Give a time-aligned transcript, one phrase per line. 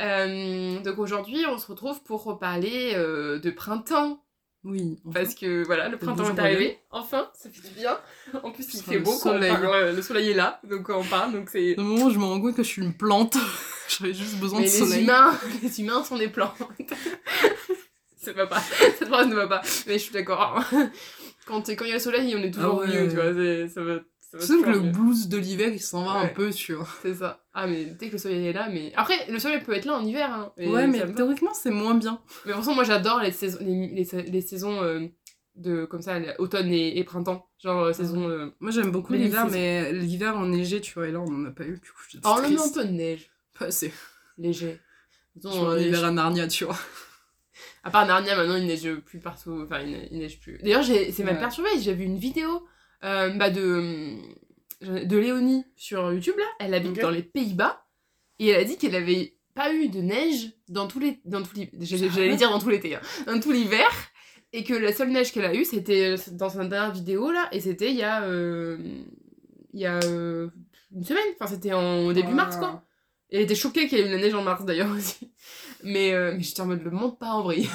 [0.00, 4.22] Euh, donc aujourd'hui, on se retrouve pour reparler euh, de printemps.
[4.64, 4.98] Oui.
[5.14, 6.78] Parce que voilà, le printemps est arrivé.
[6.90, 7.96] Enfin, ça fait du bien.
[8.42, 9.10] En plus, il fait le beau.
[9.12, 9.52] quand on soleil.
[9.52, 9.94] parle.
[9.94, 11.32] le soleil est là, donc on parle.
[11.32, 11.78] Donc c'est.
[11.78, 13.36] Au moment où je me rends compte que je suis une plante,
[13.88, 15.02] j'avais juste besoin Mais de les soleil.
[15.04, 16.56] humains, les humains sont des plantes.
[18.16, 18.60] ça va pas.
[18.98, 19.62] Cette phrase ne va pas.
[19.86, 20.60] Mais je suis d'accord.
[21.46, 23.02] Quand quand il y a le soleil, on est toujours Ah ouais.
[23.02, 23.68] mieux, tu vois.
[23.68, 24.00] Ça va.
[24.32, 24.90] Tu sais que le mieux.
[24.90, 26.32] blues de l'hiver, il s'en va un Ouais.
[26.34, 26.86] peu sur.
[27.02, 27.44] C'est ça.
[27.54, 28.92] Ah, mais dès que le soleil est là, mais.
[28.96, 30.30] Après, le soleil peut être là en hiver.
[30.30, 32.20] Hein, ouais, mais théoriquement, c'est moins bien.
[32.44, 35.06] Mais de toute façon, moi j'adore les saisons, les, les- les saisons euh,
[35.54, 37.48] de comme ça, automne et, et printemps.
[37.62, 38.28] Genre euh, saison.
[38.28, 41.50] euh, Moi, j'aime beaucoup l'hiver, mais l'hiver enneigé, tu vois, et là, on en a
[41.50, 43.92] pas eu, du coup, Oh, on a un peu de neige, Pas assez.
[44.38, 44.80] léger.
[45.40, 46.76] Tu vois, euh, l'hiver à Narnia, tu vois.
[47.84, 49.62] À part Narnia, maintenant il neige plus partout.
[49.64, 50.58] Enfin, il, ne- il neige plus.
[50.62, 51.38] D'ailleurs, c'est Ouais.
[51.38, 51.70] perturbé.
[51.80, 52.66] J'ai vu une vidéo
[53.06, 54.16] euh, bah, de,
[54.82, 56.46] de Léonie sur YouTube là.
[56.60, 57.82] Elle habite dans les Pays-Bas.
[58.38, 61.56] Et elle a dit qu'elle avait pas eu de neige dans tous les dans tous
[61.56, 63.88] les j'allais dire dans tout l'été hein, dans tout l'hiver.
[64.52, 67.48] Et que la seule neige qu'elle a eue c'était dans sa dernière vidéo là.
[67.52, 68.78] Et c'était il y a euh,
[69.72, 70.48] il y a euh,
[70.94, 71.24] une semaine.
[71.34, 72.84] Enfin c'était en début mars quoi.
[73.30, 75.32] Et elle était choquée qu'il y ait eu de la neige en mars d'ailleurs aussi.
[75.82, 77.68] Mais euh, mais j'étais en mode le monde pas en vrille.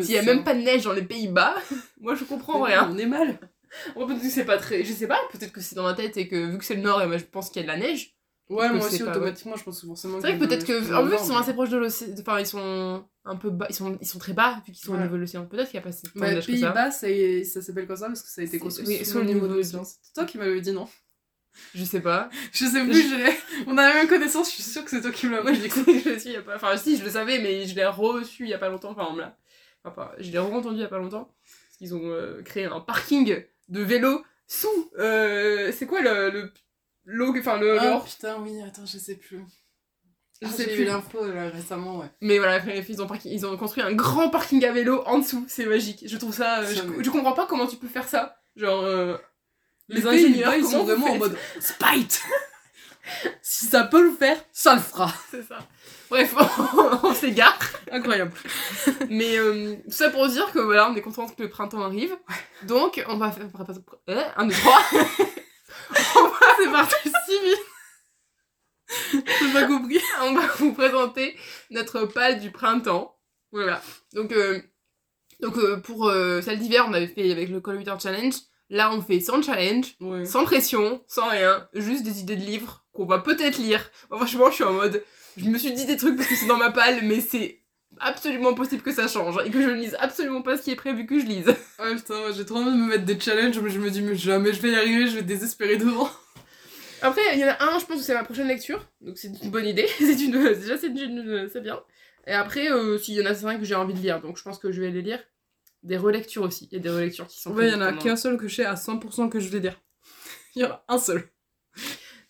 [0.00, 1.54] S'il y a même pas de neige dans les Pays-Bas
[2.00, 2.90] moi je comprends rien.
[2.90, 3.38] On est mal.
[3.94, 6.16] Bon, peut-être que c'est pas très je sais pas peut-être que c'est dans ma tête
[6.16, 7.80] et que vu que c'est le nord et moi je pense qu'il y a de
[7.80, 8.12] la neige
[8.48, 10.20] Ouais, moi aussi, automatiquement, je pense que forcément.
[10.20, 12.46] c'est vrai que peut-être que en plus ils sont assez proches de l'océan enfin ils
[12.46, 15.16] sont un peu bas ils sont ils sont très bas vu qu'ils sont au niveau
[15.16, 17.96] de l'océan peut-être qu'il y a pas tant de ça Pays-Bas, c'est- ça s'appelle comme
[17.96, 19.82] ça parce que ça a été construit oui, sous le niveau de l'océan.
[19.84, 20.88] C'est toi qui m'avais dit non.
[21.74, 23.02] je sais pas Je sais plus,
[23.66, 25.52] on a la même connaissance, je suis sûre que c'est toi qui me l'as moi
[25.52, 27.84] je l'ai je suis y a pas enfin si je le savais mais je l'ai
[27.86, 29.36] reçu il y a pas longtemps enfin on me l'a
[29.82, 32.78] enfin je l'ai re-entendu il y a pas longtemps parce qu'ils ont euh, créé un
[32.80, 36.52] parking de vélo sous euh, c'est quoi le le
[37.04, 39.42] l'eau enfin le, Oh putain, oui, attends, je sais plus.
[40.42, 42.10] je Ah, sais plus l'info là, récemment, ouais.
[42.20, 45.44] Mais voilà, ils ont, parking- ils ont construit un grand parking à vélo en dessous,
[45.48, 46.04] c'est magique.
[46.06, 46.60] Je trouve ça.
[46.60, 48.36] euh, je, comprends pas comment tu peux faire ça.
[48.56, 48.82] Genre.
[48.82, 49.16] euh,
[49.88, 52.22] les Les ingénieurs, ils sont vraiment en mode spite
[53.40, 55.58] Si ça peut le faire, ça le fera C'est ça.
[56.10, 56.34] Bref,
[57.02, 57.58] on, s'égare.
[57.90, 58.32] Incroyable.
[59.10, 62.16] Mais euh, tout ça pour dire que voilà, on est content que le printemps arrive.
[62.64, 63.48] Donc, on va faire.
[64.08, 64.80] Euh, un, deux, trois.
[66.58, 70.00] C'est parti si vite J'ai pas compris.
[70.22, 71.36] on va vous présenter
[71.70, 73.16] notre pal du printemps.
[73.52, 73.80] Voilà.
[74.12, 74.60] Donc, euh,
[75.40, 76.10] donc pour
[76.42, 78.34] celle d'hiver, on avait fait avec le Call Reader Challenge.
[78.68, 79.94] Là, on fait sans challenge.
[80.00, 80.24] Ouais.
[80.24, 83.90] sans pression, sans rien, juste des idées de livres qu'on va peut-être lire.
[84.10, 85.04] Moi, franchement, je suis en mode,
[85.36, 87.60] je me suis dit des trucs parce que c'est dans ma palle, mais c'est
[87.98, 90.76] absolument possible que ça change et que je ne lise absolument pas ce qui est
[90.76, 91.46] prévu que je lise.
[91.78, 94.02] Ouais, putain, moi j'ai trop envie de me mettre des challenges, mais je me dis,
[94.02, 96.08] mais jamais je vais y arriver, je vais désespérer devant.
[97.02, 99.28] Après, il y en a un, je pense que c'est ma prochaine lecture, donc c'est
[99.42, 99.86] une bonne idée.
[99.98, 101.80] c'est une, déjà, c'est une, c'est bien.
[102.26, 104.42] Et après, euh, s'il y en a cinq que j'ai envie de lire, donc je
[104.42, 105.20] pense que je vais les lire.
[105.82, 106.68] Des relectures aussi.
[106.72, 107.52] Il y a des relectures qui sont.
[107.52, 109.60] Ouais, il y en a qu'un seul que je sais à 100% que je vais
[109.60, 109.80] lire.
[110.56, 111.28] Il y en a un seul.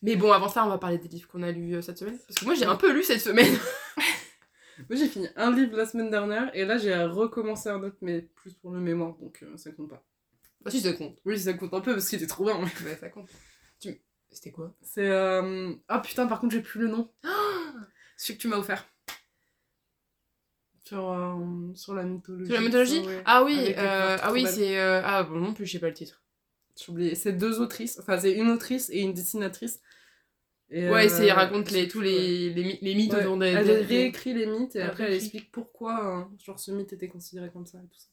[0.07, 2.17] Mais bon, avant ça, on va parler des livres qu'on a lus euh, cette semaine.
[2.27, 3.53] Parce que moi, j'ai un peu lu cette semaine.
[4.91, 8.21] Moi j'ai fini un livre la semaine dernière, et là j'ai recommencé un autre, mais
[8.21, 10.05] plus pour le mémoire, donc euh, ça compte pas.
[10.67, 11.17] Ah, si, ça compte.
[11.25, 12.59] Oui, ça compte un peu parce qu'il était trop bien.
[12.59, 13.27] mais- Ouais, ça compte.
[13.81, 13.99] Tu...
[14.31, 14.75] C'était quoi?
[14.83, 15.09] C'est.
[15.09, 15.73] Euh...
[15.89, 17.11] Ah putain, par contre, j'ai plus le nom.
[18.19, 18.87] Celui que tu m'as offert.
[20.85, 22.47] Sur, euh, sur la mythologie.
[22.47, 23.01] Sur la mythologie?
[23.01, 23.23] Ouais.
[23.25, 25.95] Ah oui, euh, ah oui, c'est euh, ah bon non plus, je sais pas le
[25.95, 26.23] titre.
[26.79, 27.15] J'ai oublié.
[27.15, 27.99] C'est deux autrices.
[27.99, 29.81] Enfin, c'est une autrice et une dessinatrice.
[30.71, 33.47] Et, ouais, euh, il raconte les tous les, les, les mythes Ouais, autour des.
[33.47, 37.09] Elle réécrit les mythes et Elle après elle explique pourquoi euh, genre ce mythe était
[37.09, 38.09] considéré comme ça et tout ça.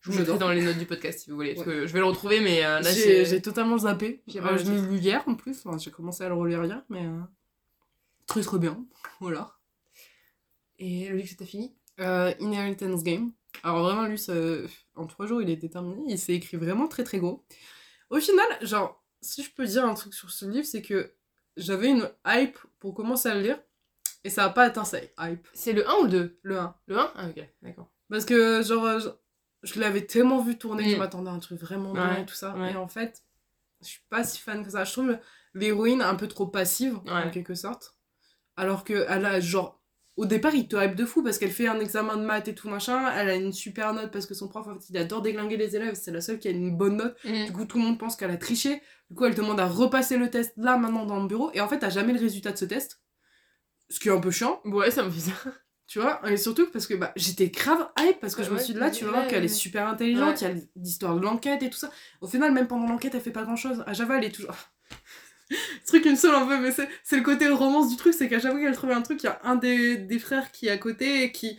[0.00, 1.72] Je vous mettrai dans les notes du podcast si vous voulez, parce Ouais.
[1.72, 4.22] que je vais le retrouver, mais euh, là J'ai totalement zappé.
[4.26, 5.62] j'ai Euh, pas lu hier en plus.
[5.64, 7.20] Enfin, j'ai commencé à le relire hier, mais euh,
[8.26, 8.84] très très bien.
[9.20, 9.54] Voilà.
[10.78, 11.74] Et le livre t'as fini?
[12.00, 13.32] Euh, Inheritance Game.
[13.62, 14.34] Alors vraiment lui, ça-
[14.96, 16.02] en trois jours il est déterminé.
[16.08, 17.44] Il s'est écrit vraiment très très gros.
[18.10, 21.14] Au final, genre, si je peux dire un truc sur ce livre, c'est que
[21.56, 23.58] j'avais une hype pour commencer à le lire
[24.24, 25.46] et ça a pas atteint sa hype.
[25.54, 26.74] C'est le 1 ou le 2 Le 1.
[26.86, 27.90] Le 1 Ah ok, d'accord.
[28.10, 29.08] Parce que, genre, euh, je,
[29.74, 30.98] je l'avais tellement vu tourner que je Mm.
[30.98, 32.54] m'attendais à un truc vraiment bien Ouais, et tout ça.
[32.56, 32.72] ouais.
[32.72, 33.22] Et en fait,
[33.82, 34.84] je suis pas si fan que ça.
[34.84, 35.18] Je trouve
[35.54, 37.96] l'héroïne un peu trop passive, en quelque sorte.
[38.56, 39.82] Alors qu'elle a, genre,
[40.16, 42.54] au départ, il te hype de fou parce qu'elle fait un examen de maths et
[42.54, 43.10] tout machin.
[43.16, 45.74] Elle a une super note parce que son prof, en fait, il adore déglinguer les
[45.74, 45.94] élèves.
[45.94, 47.16] C'est la seule qui a une bonne note.
[47.24, 47.46] Mm.
[47.46, 48.80] Du coup, tout le monde pense qu'elle a triché.
[49.10, 51.50] Du coup, elle demande à repasser le test là, maintenant, dans le bureau.
[51.52, 53.00] Et en fait, t'as jamais le résultat de ce test.
[53.88, 55.32] Ce qui est un peu chiant, Ouais, ça me fait ça.
[55.88, 56.20] tu vois?
[56.30, 58.90] Et surtout parce que bah, j'étais grave hype parce que je me suis dit là,
[58.90, 59.46] tu ouais, voir qu'elle ouais.
[59.46, 60.40] est super intelligente.
[60.42, 61.90] Il y a l'histoire de l'enquête et tout ça.
[62.20, 63.82] Au final, même pendant l'enquête, elle fait pas grand chose.
[63.86, 64.54] À Java, elle est toujours.
[65.50, 68.28] Ce truc, il me saoule un peu, mais c'est le côté romance du truc, c'est
[68.28, 70.68] qu'à chaque fois qu'elle trouve un truc, il y a un des, des frères qui
[70.68, 71.58] est à côté et qui.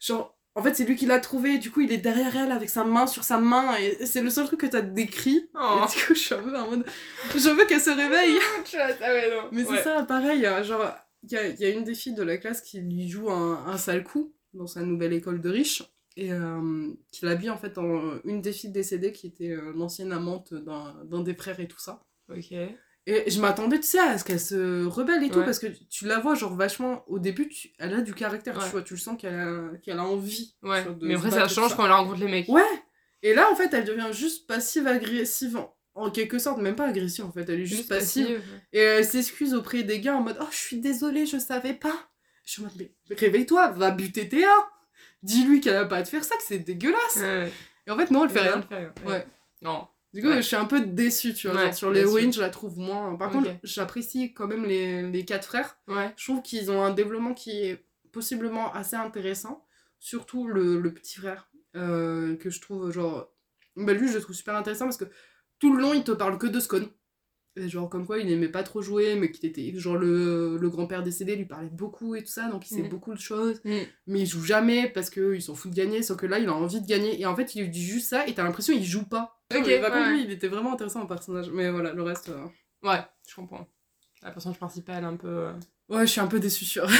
[0.00, 2.70] Genre, en fait, c'est lui qui l'a trouvé, du coup, il est derrière elle avec
[2.70, 5.50] sa main sur sa main, et c'est le seul truc que t'as décrit.
[5.54, 5.80] Oh.
[5.82, 6.86] Et du coup, je suis un peu en mode.
[7.34, 8.38] Je veux qu'elle se réveille!
[8.76, 9.48] Ah ouais, non.
[9.50, 10.94] Mais c'est ça, pareil, euh, genre,
[11.24, 13.66] il y a, y a une des filles de la classe qui lui joue un,
[13.66, 15.82] un sale coup dans sa nouvelle école de riche,
[16.16, 20.12] et euh, qui l'habille en fait en une des filles décédées qui était euh, l'ancienne
[20.12, 22.04] amante d'un d'un des frères et tout ça.
[22.28, 22.54] Ok.
[23.06, 26.06] Et je m'attendais, tu sais, à ce qu'elle se rebelle et tout, parce que tu
[26.06, 28.64] la vois, genre, vachement, au début, tu- elle a du caractère, Ouais.
[28.64, 30.54] tu vois, tu le sens qu'elle a, a envie.
[30.62, 30.82] Ouais.
[30.84, 32.48] vois, de Mais après, ça change quand elle rencontre les mecs.
[32.48, 32.62] Ouais
[33.22, 37.24] Et là, en fait, elle devient juste passive-agressive, en, en quelque sorte, même pas agressive,
[37.26, 38.40] en fait, elle est juste, passive.
[38.72, 42.08] Et elle s'excuse auprès des gars en mode Oh, je suis désolée, je savais pas.
[42.46, 44.48] Je suis en mode Mais réveille-toi, va buter Théa.
[45.22, 47.16] Dis-lui qu'elle a pas à te faire ça, que c'est dégueulasse.
[47.16, 47.52] Ouais.
[47.86, 48.66] Et en fait, non, elle fait rien.
[48.70, 48.92] elle fait rien.
[49.06, 49.26] Ouais.
[49.62, 49.86] Non.
[50.14, 50.36] Du coup, Ouais.
[50.36, 51.56] je suis un peu déçue, tu vois.
[51.56, 53.14] Ouais, genre, sur l'héroïne, je la trouve moins.
[53.16, 55.76] Par contre, j'apprécie quand même les, les quatre frères.
[55.88, 56.12] Ouais.
[56.16, 59.66] Je trouve qu'ils ont un développement qui est possiblement assez intéressant.
[59.98, 63.28] Surtout le, le petit frère, euh, que je trouve, genre...
[63.76, 65.06] Bah, lui, je le trouve super intéressant parce que
[65.58, 66.86] tout le long, il te parle que de Scone.
[67.56, 69.72] Et genre, comme quoi, il aimait pas trop jouer, mais qu'il était...
[69.76, 72.88] Genre, le, le grand-père décédé lui parlait beaucoup et tout ça, donc il sait Mhm.
[72.88, 73.60] beaucoup de choses.
[73.64, 73.78] Mm.
[74.08, 76.52] Mais il joue jamais parce qu'ils s'en foutent de gagner, sauf que là, il a
[76.54, 77.20] envie de gagner.
[77.20, 79.40] Et en fait, il lui dit juste ça, et t'as l'impression qu'il joue pas.
[79.52, 81.50] Ok, Mais par contre, lui, il était vraiment intéressant en personnage.
[81.50, 82.28] Mais voilà, le reste...
[82.30, 82.46] euh,
[82.82, 83.66] Ouais, je comprends.
[84.22, 85.28] La personnage principale, un peu.
[85.28, 85.52] euh.
[85.88, 86.86] Ouais, je suis un peu déçue sur...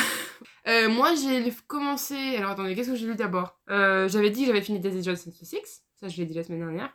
[0.66, 2.36] Euh, moi, j'ai commencé.
[2.36, 3.60] Alors attendez, qu'est-ce que j'ai lu d'abord?
[3.68, 5.82] J'avais dit que j'avais fini Daisy Jones 6.
[6.00, 6.90] Ça, je l'ai dit la semaine dernière.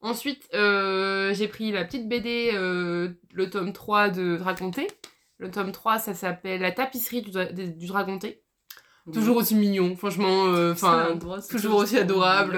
[0.00, 4.86] Ensuite, j'ai pris la petite BD, le tome 3 de Dragonté.
[5.38, 8.42] Le tome 3, ça s'appelle La tapisserie du, dra- du Dragonté.
[9.12, 10.44] Toujours aussi mignon, franchement.
[10.72, 11.08] Enfin,
[11.50, 12.56] toujours aussi adorable.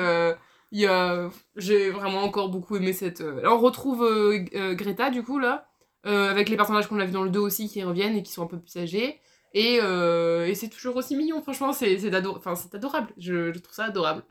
[0.72, 1.30] Euh, Il y a...
[1.56, 3.20] J'ai vraiment encore beaucoup aimé cette...
[3.20, 5.68] euh, Là, on retrouve euh, euh, Greta, du coup, là,
[6.06, 8.32] euh, avec les personnages qu'on a vus dans le 2 aussi, qui reviennent et qui
[8.32, 9.18] sont un peu plus âgés.
[9.54, 13.08] Et, euh, et c'est toujours aussi mignon, franchement, c'est ador- enfin, adorable.
[13.18, 14.22] Je, je trouve ça adorable.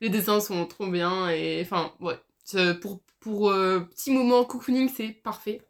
[0.00, 2.14] Les dessins sont trop bien, et enfin, ouais.
[2.80, 5.60] Pour, pour euh, petit moment cocooning, c'est parfait.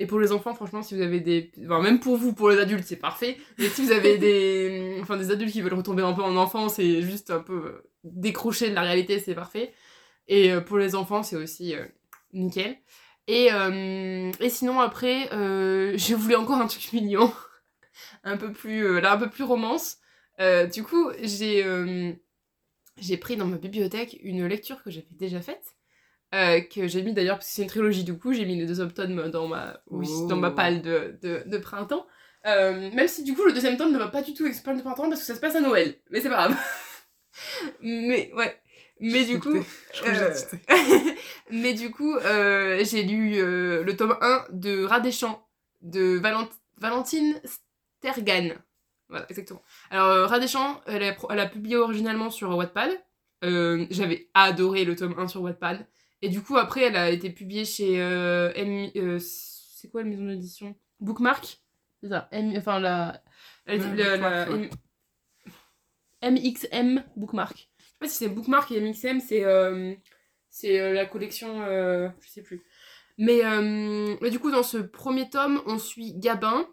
[0.00, 1.50] Et pour les enfants, franchement, si vous avez des...
[1.64, 3.36] Enfin, même pour vous, pour les adultes, c'est parfait.
[3.58, 4.98] Mais si vous avez des...
[5.02, 7.87] Enfin, des adultes qui veulent retomber un peu en enfance et juste un peu euh,
[8.04, 9.72] décrocher de la réalité, c'est parfait.
[10.28, 11.84] Et euh, pour les enfants, c'est aussi euh,
[12.32, 12.76] nickel.
[13.26, 15.28] Et, euh, et sinon, après,
[15.96, 17.32] j'ai voulu encore un truc mignon.
[18.24, 19.00] un peu plus...
[19.00, 19.98] là, un peu plus romance.
[20.72, 21.64] Du coup, j'ai...
[22.96, 25.62] j'ai pris dans ma bibliothèque une lecture que j'avais déjà faite.
[26.34, 28.66] euh, que j'ai mis d'ailleurs, parce que c'est une trilogie du coup, j'ai mis les
[28.66, 30.26] deux tomes dans ma, oui, Oh.
[30.28, 32.06] dans ma palle de, de, de printemps.
[32.46, 34.82] Euh, même si du coup le deuxième tome ne va pas du tout exploser de
[34.82, 35.96] printemps parce que ça se passe à Noël.
[36.10, 36.56] Mais c'est pas grave.
[37.80, 38.60] Mais ouais.
[39.00, 39.54] Mais du coup,
[40.06, 40.34] euh,
[41.50, 45.46] mais du coup, euh, j'ai lu euh, le tome 1 de Rat des Champs
[45.82, 46.48] de Valent-
[46.78, 47.40] Valentine
[48.00, 48.54] Stergan.
[49.08, 49.62] Voilà, exactement.
[49.90, 52.90] Alors, Rat des Champs, elle a, pro- elle a publié originalement sur Wattpad.
[53.42, 55.86] J'avais adoré le tome 1 sur Wattpad.
[56.20, 60.74] Et du coup, après, elle a été publiée chez M- c'est quoi la maison d'édition?
[61.00, 61.60] Bookmark?
[62.02, 62.28] C'est ça.
[62.32, 63.22] M- enfin, la,
[63.66, 64.70] la, Ouais, la- la- Bookmark, ouais.
[66.22, 67.68] MXM Bookmark.
[67.78, 69.94] Je sais pas si c'est Bookmark et MXM, c'est euh,
[70.64, 72.64] euh, la collection, euh, je sais plus.
[73.18, 73.42] Mais,
[74.20, 76.68] mais du coup, dans ce premier tome, on suit Gabin,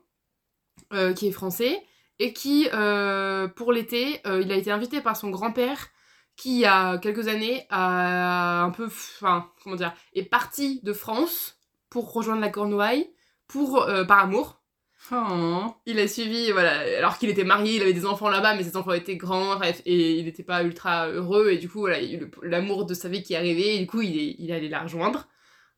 [1.15, 1.81] qui est français,
[2.19, 2.67] et qui,
[3.55, 5.87] pour l'été, il a été invité par son grand-père,
[6.35, 10.93] qui, il y a quelques années, a un peu, enfin, comment dire, est parti de
[10.93, 11.57] France
[11.89, 13.09] pour rejoindre la Cornouaille,
[13.47, 14.61] pour, par amour.
[15.11, 15.75] Oh.
[15.85, 18.75] Il a suivi, voilà, alors qu'il était marié, il avait des enfants là-bas, mais ses
[18.75, 21.87] enfants étaient grands, bref, et il n'était pas ultra heureux, et du coup,
[22.41, 24.81] l'amour de sa vie qui est arrivé, et du coup, il est, il allé la
[24.81, 25.27] rejoindre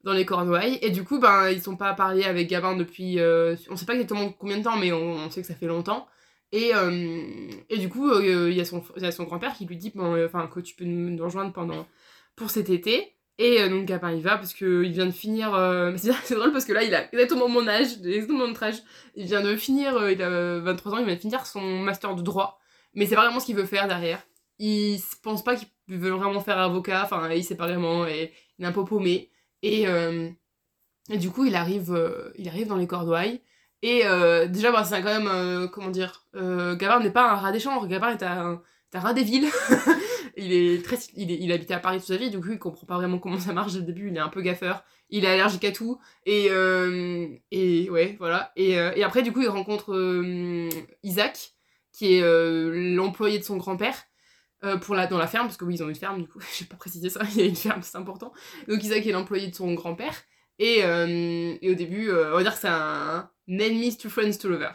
[0.04, 3.56] dans les Cornouailles, et du coup, ben, ils sont pas parlé avec Gabin depuis, euh,
[3.70, 6.08] on sait pas exactement combien de temps, mais on, sait que ça fait longtemps,
[6.54, 8.82] et, euh, et du coup, euh, il y a son,
[9.12, 11.86] son grand-père qui lui dit, euh, enfin, que tu peux nous nous rejoindre pendant,
[12.36, 15.54] pour cet été, et euh, donc Gabin il va parce qu'il vient de finir.
[15.54, 18.82] euh, c'est drôle parce que là il a exactement mon âge, exactement notre âge.
[19.16, 21.62] Il vient de finir, euh, il a euh, 23 ans, il vient de finir son
[21.62, 22.60] master de droit.
[22.94, 24.22] Mais c'est pas vraiment ce qu'il veut faire derrière.
[24.60, 28.66] Il pense pas qu'il veut vraiment faire avocat, enfin il sait pas vraiment, et il
[28.66, 29.30] est un peu paumé.
[29.62, 29.86] Et,
[31.10, 31.96] du coup il arrive,
[32.38, 33.42] il arrive dans les Cornouailles
[33.84, 34.02] Et
[34.50, 38.18] déjà, bah, c'est quand même, comment dire, Gabin n'est pas un rat des champs, Gabin
[38.18, 39.50] est un, des villes.
[40.38, 42.60] il, est très, il, est, il habitait à Paris toute sa vie, du coup il
[42.60, 45.26] comprend pas vraiment comment ça marche dès le début, il est un peu gaffeur, il
[45.26, 48.52] est allergique à tout, et, euh, et ouais, voilà.
[48.56, 50.70] Et, euh, et après, du coup, il rencontre euh,
[51.04, 51.54] Isaac,
[51.92, 53.96] qui est l'employé de son grand-père.
[54.82, 56.76] pour dans la ferme, parce que oui, ils ont une ferme, du coup, j'ai pas
[56.76, 58.32] précisé ça, il y a une ferme, c'est important.
[58.68, 60.16] Donc Isaac est l'employé de son grand-père,
[60.60, 64.72] et, et au début, on va dire que c'est un enemies to friends to lover.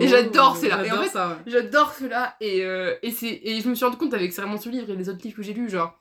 [0.00, 0.84] Et j'adore cela.
[0.86, 1.34] Et en J'adore fait, ouais.
[1.46, 4.68] J'adore cela, et, euh, et, c'est, et je me suis rendu compte avec vraiment ce
[4.70, 6.00] livre et les autres livres que j'ai lus, genre,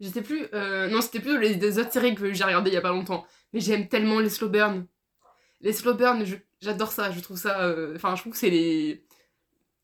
[0.00, 2.74] je sais plus, euh, non, c'était plus les, les autres séries que j'ai regardées il
[2.74, 4.86] y a pas longtemps, mais j'aime tellement les slow burn.
[5.60, 8.50] Les slow burn, je- j'adore ça, je trouve ça, euh, enfin, je trouve que c'est
[8.50, 9.04] les.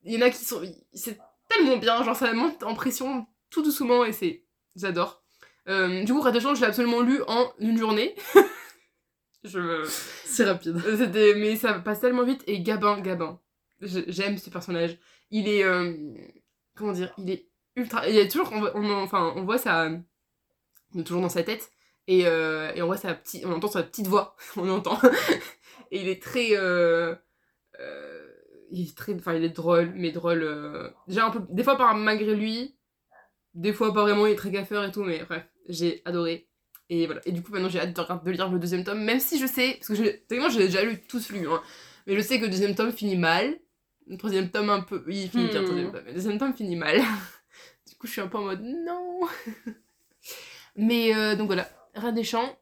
[0.05, 0.61] Il y en a qui sont.
[0.93, 1.19] C'est
[1.49, 4.45] tellement bien, genre, ça monte en pression tout doucement, et c'est.
[4.77, 5.23] J'adore.
[5.69, 8.15] Euh, du coup, Red de Champ, je l'ai absolument lu en une journée.
[9.45, 9.85] je.
[10.25, 10.81] C'est rapide.
[10.87, 12.43] Euh, C'était, mais ça passe tellement vite.
[12.47, 13.41] Et Gabin, Gabin,
[13.81, 14.99] j'aime ce personnage.
[15.31, 15.95] Il est, euh,
[16.75, 18.09] comment dire, il est ultra.
[18.09, 19.91] Il y a toujours, on, enfin, on voit ça,
[20.95, 21.71] on est toujours dans sa tête
[22.07, 24.99] et, euh, et on voit sa petite, on entend sa petite voix, on entend.
[25.91, 27.15] et il est très, euh,
[28.71, 30.93] il est très, enfin, il est drôle, mais drôle.
[31.09, 32.77] déjà un peu, des fois par malgré lui,
[33.55, 34.27] des fois pas vraiment.
[34.27, 36.49] Il est très gaffeur et tout, mais bref, j'ai adoré.
[36.95, 37.23] Et voilà.
[37.25, 39.47] Et du coup, maintenant, j'ai hâte de, de lire le deuxième tome, même si je
[39.47, 41.63] sais, parce que je, techniquement, j'ai déjà lu tous lus, hein,
[42.07, 43.59] mais je sais que le deuxième tome finit mal.
[44.09, 45.03] Le troisième tome, un peu.
[45.07, 45.65] Oui, il finit bien, le Hmm.
[45.69, 46.03] troisième tome.
[46.05, 46.99] mais Le deuxième tome finit mal.
[47.89, 49.21] du coup, je suis un peu en mode non.
[50.77, 52.59] mais euh, donc voilà, Rat des Champs.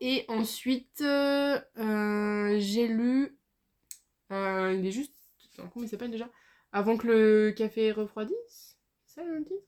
[0.00, 3.36] Et ensuite, euh, euh, j'ai lu.
[4.30, 5.14] il est juste.
[5.56, 6.28] Comment il s'appelle déjà?
[6.72, 8.78] Avant que le café refroidisse?
[9.06, 9.62] C'est ça le titre?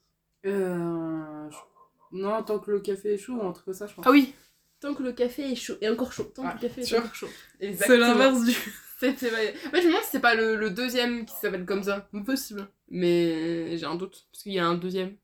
[0.47, 1.51] Euh...
[1.51, 1.76] je-
[2.13, 4.05] Non, tant que le café est chaud ou un truc comme ça, je crois.
[4.07, 4.33] Ah oui
[4.81, 5.75] Tant que le café est chaud.
[5.81, 6.31] Et encore chaud.
[6.35, 7.29] Tant Ah, que le café est encore chaud.
[7.61, 8.53] c'est l'inverse du...
[8.99, 9.53] C'est, c'est vrai.
[9.67, 12.09] En fait, je me demande si c'est pas le, le deuxième qui s'appelle comme ça.
[12.25, 12.67] Possible.
[12.89, 15.17] Mais j'ai un doute, parce qu'il y a un deuxième.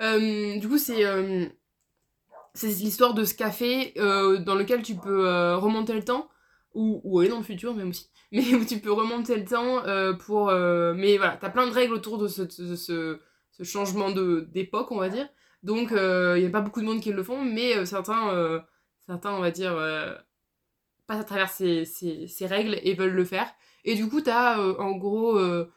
[0.00, 1.44] Euh, du coup, c'est, euh,
[2.54, 6.30] c'est l'histoire de ce café euh, dans lequel tu peux euh, remonter le temps,
[6.72, 9.84] ou, ou aller dans le futur même aussi, mais où tu peux remonter le temps
[9.86, 10.48] euh, pour...
[10.48, 14.48] euh, mais voilà, t'as plein de règles autour de ce, de ce, ce changement de,
[14.52, 15.28] d'époque, on va dire.
[15.62, 18.60] Donc, il n'y a pas beaucoup de monde qui le font, mais euh, certains, euh,
[19.06, 20.14] certains, on va dire, euh,
[21.06, 23.50] passent à travers ces, ces, règles et veulent le faire.
[23.84, 25.38] Et du coup, t'as euh, en gros...
[25.38, 25.70] euh,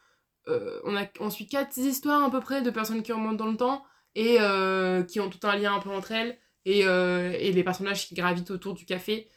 [0.48, 3.52] euh, on, a, on suit quatre histoires à peu près de personnes qui remontent dans
[3.52, 3.84] le temps
[4.16, 7.64] et euh, qui ont tout un lien un peu entre elles et, euh, et les
[7.64, 9.30] personnages qui gravitent autour du café.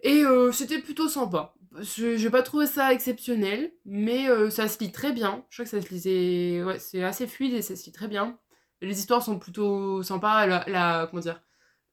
[0.00, 1.54] Et euh, c'était plutôt sympa.
[1.80, 5.44] Je j'ai pas trouvé ça exceptionnel, mais euh, ça se lit très bien.
[5.50, 6.62] Je crois que ça se lisait.
[6.62, 8.38] Ouais, c'est assez fluide et ça se lit très bien.
[8.80, 10.46] Les histoires sont plutôt sympas.
[10.46, 11.42] La, la- comment dire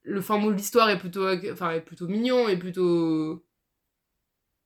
[0.04, 3.46] Le fin mot de l'histoire est plutôt, enfin, est plutôt mignon et plutôt.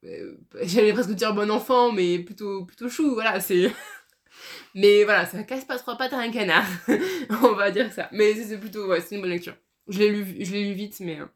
[0.04, 3.14] euh, J'allais presque dire bon enfant, mais plutôt, plutôt chou.
[3.14, 3.72] Voilà, c'est.
[4.74, 6.66] Mais voilà, ça casse pas trois pattes à un canard.
[7.42, 8.08] On va dire ça.
[8.12, 8.88] Mais c'est plutôt.
[8.88, 9.56] Ouais, c'est une bonne lecture.
[9.88, 11.20] Je l'ai lu, je l'ai lu vite, mais.
[11.20, 11.26] euh,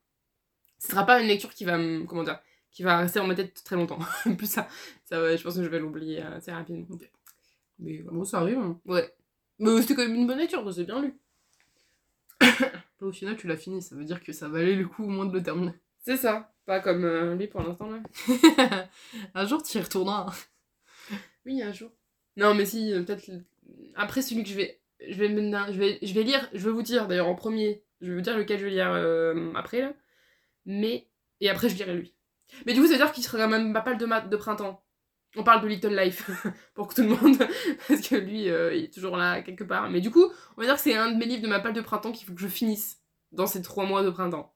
[0.79, 2.05] ce sera pas une lecture qui va me.
[2.07, 2.41] Comment dire
[2.73, 3.99] Qui va rester dans ma tête très longtemps.
[4.39, 4.69] Plus ça.
[5.05, 6.87] ça je pense que je vais l'oublier euh, assez rapidement.
[7.81, 7.99] Mais.
[8.01, 8.59] Bon, ça arrive.
[8.59, 8.81] hein.
[8.87, 9.13] Ouais.
[9.59, 11.19] Mais c'était quand même une bonne lecture, c'est bien lu.
[13.01, 15.27] Au final, tu l'as fini, ça veut dire que ça valait le coup au moins
[15.27, 15.75] de le terminer.
[16.01, 16.55] C'est ça.
[16.67, 18.01] Pas comme euh, lui pour l'instant là.
[19.35, 20.35] un jour, tu y retourneras.
[21.45, 21.91] Oui, un jour.
[22.37, 23.31] Non, mais si, euh, peut-être.
[23.95, 24.81] Après celui que je vais.
[25.07, 28.09] Je vais, je, vais, je vais lire, je vais vous dire d'ailleurs en premier, je
[28.09, 29.93] vais vous dire lequel je vais lire euh, après là.
[30.65, 31.09] Mais.
[31.41, 32.15] Et après je lirai lui.
[32.65, 34.84] Mais du coup, ça veut dire qu'il sera quand même pas mal de, de printemps.
[35.37, 36.31] On parle de Little Life
[36.75, 37.37] pour tout le monde.
[37.89, 39.91] Parce que lui, euh, il est toujours là quelque part.
[39.91, 40.25] Mais du coup,
[40.57, 42.27] on va dire que c'est un de mes livres de ma palle de printemps qu'il
[42.27, 43.01] faut que je finisse
[43.33, 44.55] dans ces trois mois de printemps.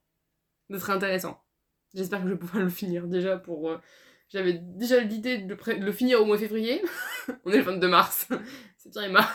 [0.71, 1.43] Ce serait intéressant.
[1.95, 3.71] J'espère que je vais pouvoir le finir déjà pour.
[3.71, 3.79] euh,
[4.29, 6.81] J'avais déjà l'idée de, le de finir au mois de février.
[7.45, 8.29] On est le 22 mars.
[8.77, 9.29] C'est bien Emma.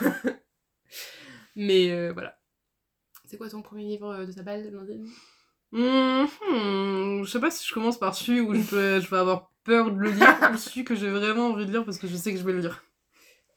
[1.56, 2.38] Mais euh, voilà.
[3.26, 5.08] C'est quoi ton premier livre de ta balle, Blandine
[5.72, 7.24] Mhm.
[7.24, 9.90] Je sais pas si je commence par celui où je, peux- je vais avoir peur
[9.90, 12.32] de le lire ou celui que j'ai vraiment envie de lire parce que je sais
[12.32, 12.84] que je vais le lire.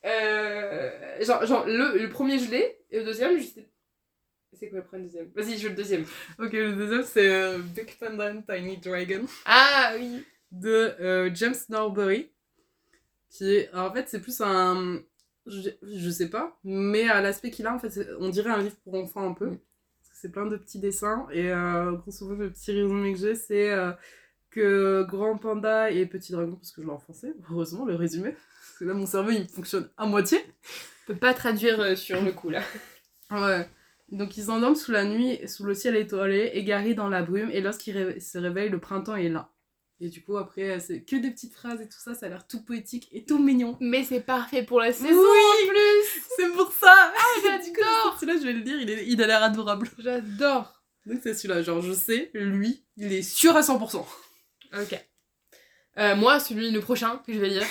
[0.06, 3.68] euh, Genre, genre le, le premier je l'ai, et le deuxième, je sais.
[4.54, 5.30] C'est quoi le premier deuxième?
[5.36, 6.06] Vas-y, je veux le deuxième.
[6.40, 12.32] Ok, le deuxième c'est euh, Big Pendant Tiny Dragon Ah oui de euh, James Norbury.
[13.30, 13.70] Qui est.
[13.74, 15.02] alors, en fait, c'est plus un.
[15.46, 18.76] Je, je sais pas, mais à l'aspect qu'il a, en fait, on dirait un livre
[18.84, 19.48] pour enfants un peu.
[19.50, 21.28] Parce que c'est plein de petits dessins.
[21.32, 23.72] Et euh, grosso modo, le petit résumé que j'ai, c'est
[24.50, 28.32] que Grand Panda et Petit Dragon, parce que je l'ai en français, heureusement, le résumé.
[28.32, 30.40] Parce que là, mon cerveau, il fonctionne à moitié.
[31.08, 32.62] Je peux pas traduire euh, sur le coup là.
[33.32, 33.68] Ouais.
[34.10, 37.60] Donc ils s'endorment sous la nuit, sous le ciel étoilé, égarés dans la brume, et
[37.60, 39.50] lorsqu'ils ré- se réveillent, le printemps est là.
[40.00, 42.48] Et du coup, après, c'est que des petites phrases et tout ça, ça a l'air
[42.48, 43.76] tout poétique et tout mignon.
[43.82, 48.40] Mais c'est parfait pour la saison Oui en plus C'est pour ça Ah, j'adore Celui-là,
[48.40, 49.90] je vais le dire, il, est- il a l'air adorable.
[49.98, 54.06] J'adore Donc c'est celui-là, genre je sais, lui, il est sûr à 100%.
[54.74, 55.00] Ok.
[56.00, 57.66] Euh, moi, celui le prochain que je vais lire,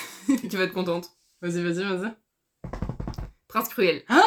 [0.49, 1.09] tu vas être contente.
[1.41, 2.11] Vas-y, vas-y, vas-y.
[3.47, 4.03] Prince Cruel.
[4.09, 4.23] Hein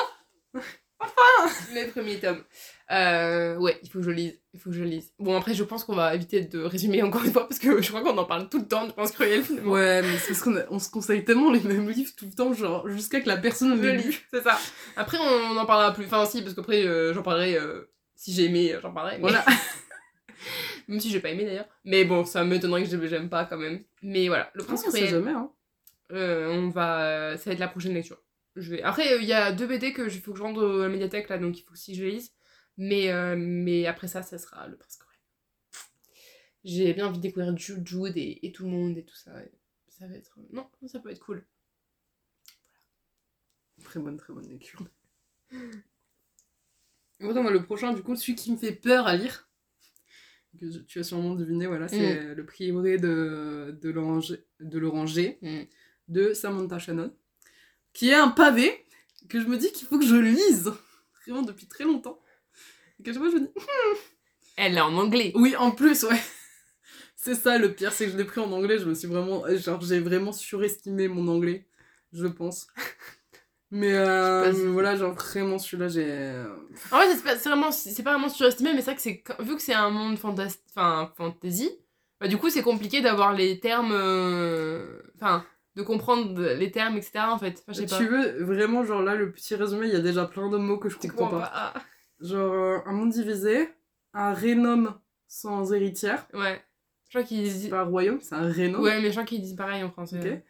[1.02, 2.42] Enfin Les premiers tomes.
[2.90, 4.38] Euh, ouais, il faut que je lise.
[4.52, 5.12] Il faut que je lise.
[5.18, 7.88] Bon, après, je pense qu'on va éviter de résumer encore une fois parce que je
[7.88, 9.72] crois qu'on en parle tout le temps de Prince Cruel finalement.
[9.72, 12.32] Ouais, mais c'est parce qu'on a- on se conseille tellement les mêmes livres tout le
[12.32, 14.18] temps, genre jusqu'à que la personne le lis, lit.
[14.32, 14.58] c'est ça.
[14.96, 16.04] Après, on en parlera plus.
[16.06, 17.56] Enfin, si, parce qu'après, euh, j'en parlerai.
[17.56, 19.16] euh, si j'ai aimé, j'en parlerai.
[19.16, 19.44] mais- Voilà.
[20.88, 21.68] Même si j'ai pas aimé d'ailleurs.
[21.84, 23.84] Mais bon, ça m'étonnerait que je- j'aime pas quand même.
[24.02, 24.62] Mais voilà, le
[25.06, 25.52] jamais, hein.
[26.12, 28.20] Euh, on va ça va être la prochaine lecture
[28.56, 30.82] je vais après il y a deux BD que il faut que je rende à
[30.82, 32.32] la médiathèque là donc il faut que si je les lise
[32.76, 35.16] mais euh, mais après ça ça sera le Prince Cruel
[36.64, 39.30] j'ai bien envie de découvrir Jude, Jude et, et tout le monde et tout ça
[39.40, 39.52] et
[39.88, 41.46] ça va être non ça peut être cool
[43.84, 44.82] Très bonne, très bonne lecture.
[47.18, 49.48] Pourtant, moi, le prochain, du coup, celui qui me fait peur à lire,
[50.58, 54.78] que tu as sûrement deviné, voilà, c'est Le prieuré de, de l'Oranger- de
[55.42, 55.66] Mm.
[56.08, 57.14] de Samantha Shannon,
[57.92, 58.84] qui est un pavé
[59.28, 60.72] que je me dis qu'il faut que je lise,
[61.24, 62.20] vraiment depuis très longtemps.
[62.98, 63.48] Et que je me dis,
[64.56, 66.20] elle est en anglais oui, en plus, ouais.
[67.16, 69.44] C'est ça le pire, c'est que je l'ai pris en anglais, je me suis vraiment.
[69.56, 71.66] Genre, j'ai vraiment surestimé mon anglais,
[72.12, 72.66] je pense.
[73.72, 76.32] Mais euh, si- voilà, genre vraiment celui-là, j'ai.
[76.90, 79.22] en fait c'est pas, c'est vraiment c'est pas vraiment surestimé mais c'est vrai que c'est
[79.44, 81.70] vu que c'est un monde fantastique enfin fantasy
[82.20, 85.44] bah du coup c'est compliqué d'avoir les termes euh, enfin
[85.76, 89.02] de comprendre les termes etc en fait enfin, je sais pas Tu veux vraiment, genre
[89.02, 91.46] là, le petit résumé, il y a déjà plein de mots que je comprends pas.
[91.46, 91.74] pas.
[92.20, 93.70] Genre, euh, un monde divisé,
[94.12, 94.98] un rénome
[95.28, 96.26] sans héritière.
[96.34, 96.60] Ouais.
[97.08, 97.68] Je crois qu'ils C'est disent.
[97.70, 98.82] pas un royaume, c'est un rénome.
[98.82, 100.18] Ouais, mais je crois qu'ils disent pareil en français.
[100.20, 100.42] Ok.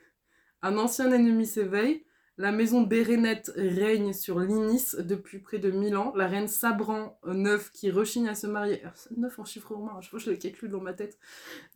[0.62, 2.04] Un ancien ennemi s'éveille.
[2.40, 6.14] La maison Bérénette règne sur l'Inis depuis près de 1000 ans.
[6.16, 8.83] La reine Sabran IX, qui rechigne à se marier.
[9.14, 11.18] 9 en chiffre romain, je sais pas, je l'ai calculé dans ma tête.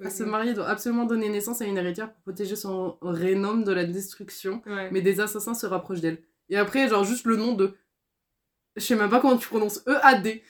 [0.03, 3.72] À se marier doit absolument donner naissance à une héritière pour protéger son rénome de
[3.72, 4.62] la destruction.
[4.64, 4.90] Ouais.
[4.90, 6.22] Mais des assassins se rapprochent d'elle.
[6.48, 7.74] Et après, genre, juste le nom de.
[8.77, 9.83] Je sais même pas comment tu prononces.
[9.87, 10.42] E-A-D.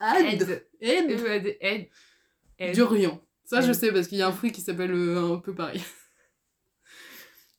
[0.00, 0.64] Aide.
[0.80, 1.10] Aide.
[1.60, 1.88] Aide.
[2.58, 2.74] Aide.
[2.74, 3.20] Durian.
[3.44, 5.82] Ça, je sais parce qu'il y a un fruit qui s'appelle euh, un peu pareil.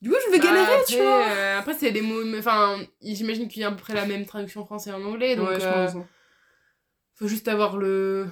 [0.01, 1.25] Du coup, je vais Bah, galérer, tu vois.
[1.27, 2.23] euh, après, c'est des mots.
[2.25, 5.03] mais Enfin, j'imagine qu'il y a à peu près la même traduction français et en
[5.03, 5.35] anglais.
[5.35, 5.95] Donc, ouais, je euh, pense.
[5.95, 6.07] hein.
[7.15, 8.25] faut juste avoir le.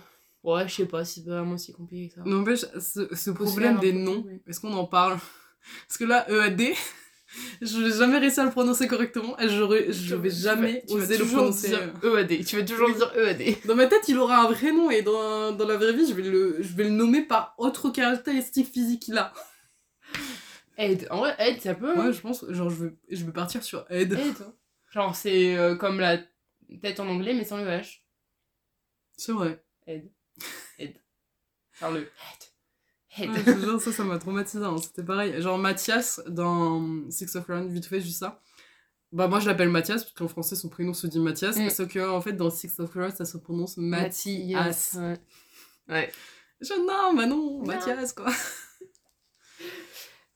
[0.43, 2.21] Ouais, je sais pas, c'est vraiment si compliqué que ça.
[2.25, 5.19] N'empêche, ce, ce se problème des noms, est-ce qu'on en parle?
[5.87, 6.61] Parce que là, EAD,
[7.61, 11.03] je n'ai jamais réussi à le prononcer correctement et je, je vais jamais Tu vas
[11.03, 11.73] oser le toujours prononcer.
[12.03, 12.45] EAD.
[12.45, 13.57] Tu vas toujours dire EAD.
[13.67, 16.13] Dans ma tête, il aura un vrai nom et dans, dans la vraie vie, je
[16.13, 19.33] vais, le, je vais le nommer par autre caractéristique physique qu'il a.
[20.81, 21.07] Aide.
[21.11, 21.91] En vrai, aide, ça peut.
[21.97, 22.05] hein.
[22.07, 24.13] Ouais, je pense, genre, je vais, je vais partir sur aide.
[24.13, 24.35] Aide.
[24.41, 24.53] hein.
[24.91, 26.17] Genre, c'est euh, comme la
[26.81, 27.99] tête en anglais, mais sans le H.
[29.17, 29.61] C'est vrai.
[29.87, 30.09] Aide.
[30.77, 30.95] Aide.
[31.79, 32.07] Genre le aide.
[33.17, 33.29] Aide.
[33.31, 34.63] Ouais, je te jure, ça, ça m'a traumatisé.
[34.63, 34.77] hein.
[34.77, 35.41] C'était pareil.
[35.41, 38.41] Genre Mathias dans Six of Crown, vite fait, juste ça.
[39.11, 41.57] Bah, moi, je l'appelle Mathias, parce qu'en français, son prénom se dit Mathias.
[41.57, 41.69] Mm.
[41.71, 44.95] Sauf que, en fait, dans Six of Crown, ça se prononce Mathias.
[44.97, 45.19] Ouais.
[45.89, 46.11] ouais.
[46.61, 47.65] Je, non, bah non, Non.
[47.65, 48.27] Mathias, quoi.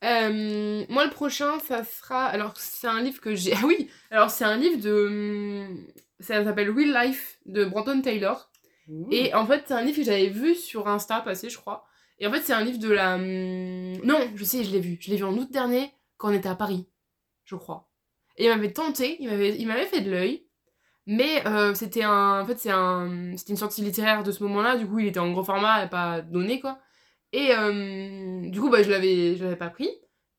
[0.04, 2.26] Euh, moi, le prochain, ça sera.
[2.26, 3.54] Alors, c'est un livre que j'ai.
[3.56, 5.66] Ah oui Alors, c'est un livre de.
[6.20, 8.50] Ça s'appelle Real Life de Brandon Taylor.
[9.10, 11.86] Et en fait, c'est un livre que j'avais vu sur Insta passer, je crois.
[12.18, 13.14] Et en fait, c'est un livre de la.
[13.14, 14.98] hum, Non, je sais, je l'ai vu.
[15.00, 16.86] Je l'ai vu en août dernier quand on était à Paris,
[17.44, 17.88] je crois.
[18.36, 20.44] Et il m'avait tenté, il m'avait, il m'avait fait de l'œil.
[21.06, 22.42] Mais euh, c'était un.
[22.42, 23.36] En fait, c'est un.
[23.36, 24.76] C'était une sortie littéraire de ce moment-là.
[24.76, 26.78] Du coup, il était en gros format et pas donné, quoi.
[27.34, 29.90] Et euh, du coup, bah, je l'avais, je l'avais pas pris.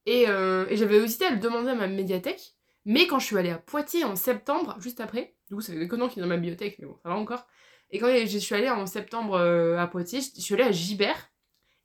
[0.06, 2.54] Et, euh, et j'avais hésité à le demander à ma médiathèque.
[2.86, 5.80] Mais quand je suis allée à Poitiers en septembre, juste après, du coup, ça fait
[5.80, 7.48] des conneries qu'il est dans ma bibliothèque, mais bon, ça va encore.
[7.90, 11.32] Et quand je suis allée en septembre euh, à Poitiers, je suis allée à Gibert.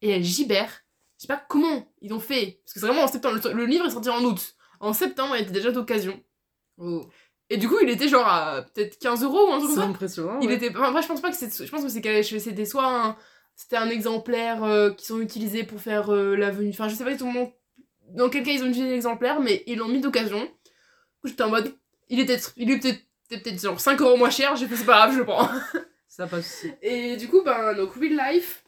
[0.00, 0.84] Et à Gibert,
[1.18, 2.60] je sais pas comment ils ont fait.
[2.64, 3.40] Parce que c'est vraiment en septembre.
[3.44, 4.54] Le, le livre est sorti en août.
[4.78, 6.22] En septembre, il était déjà d'occasion.
[6.78, 7.04] Oh.
[7.50, 9.84] Et du coup, il était genre à peut-être 15 euros ou un truc C'est comme
[9.84, 9.90] ça.
[9.90, 10.38] impressionnant.
[10.40, 10.54] Il ouais.
[10.54, 10.70] était.
[10.70, 11.64] Enfin, après, je pense pas que c'est.
[11.66, 13.16] Je pense que c'est soit un.
[13.60, 16.70] C'était un exemplaire euh, qui sont utilisés pour faire euh, la venue.
[16.70, 17.52] Enfin, je sais pas exactement
[18.14, 20.40] dans quel cas ils ont utilisé l'exemplaire, mais ils l'ont mis d'occasion.
[20.40, 20.46] Du
[21.20, 21.74] coup, j'étais en mode.
[22.08, 24.56] Il était, il était peut-être genre 5 euros moins cher.
[24.56, 25.46] J'ai fait, c'est pas grave, je le prends.
[26.08, 26.72] Ça passe aussi.
[26.80, 28.64] Et du coup, ben, donc Real Life,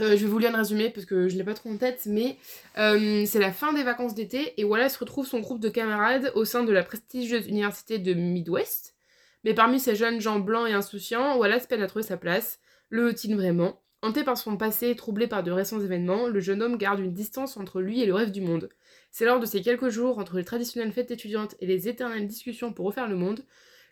[0.00, 2.02] euh, je vais vous lire le résumé parce que je l'ai pas trop en tête,
[2.06, 2.38] mais
[2.76, 6.44] euh, c'est la fin des vacances d'été et Wallace retrouve son groupe de camarades au
[6.44, 8.96] sein de la prestigieuse université de Midwest.
[9.44, 12.58] Mais parmi ces jeunes gens blancs et insouciants, Wallace peine à trouver sa place.
[12.88, 16.62] Le veut-il vraiment Hanté par son passé et troublé par de récents événements, le jeune
[16.62, 18.68] homme garde une distance entre lui et le rêve du monde.
[19.10, 22.72] C'est lors de ces quelques jours, entre les traditionnelles fêtes étudiantes et les éternelles discussions
[22.72, 23.44] pour refaire le monde,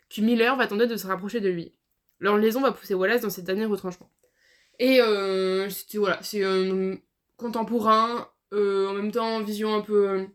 [0.09, 1.73] que Miller va tenter de se rapprocher de lui.
[2.19, 4.09] Leur liaison va pousser Wallace dans ses derniers retranchements.
[4.79, 6.95] Et euh, c'était voilà, c'est euh,
[7.35, 10.27] contemporain, euh, en même temps vision un peu,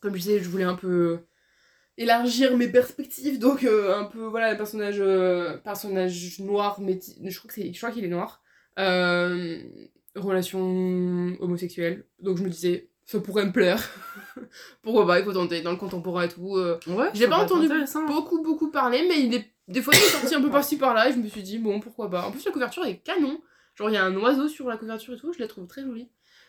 [0.00, 1.20] comme je disais, je voulais un peu
[1.98, 6.80] élargir mes perspectives, donc un peu voilà, personnage, euh, personnage noir,
[7.50, 8.41] c'est, je crois qu'il est noir,
[8.78, 9.58] euh,
[10.14, 10.60] relation
[11.40, 13.82] homosexuelle, donc je me disais ça pourrait me plaire.
[14.82, 16.56] Pourquoi pas, il faut tenter dans le contemporain et tout.
[16.56, 17.68] euh, Ouais, j'ai pas entendu
[18.06, 21.08] beaucoup beaucoup parler mais il est des fois il est sorti un peu par-ci par-là
[21.08, 22.26] et je me suis dit bon pourquoi pas.
[22.26, 23.40] En plus la couverture est canon.
[23.74, 25.82] Genre il y a un oiseau sur la couverture et tout je la trouve très
[25.82, 26.08] jolie.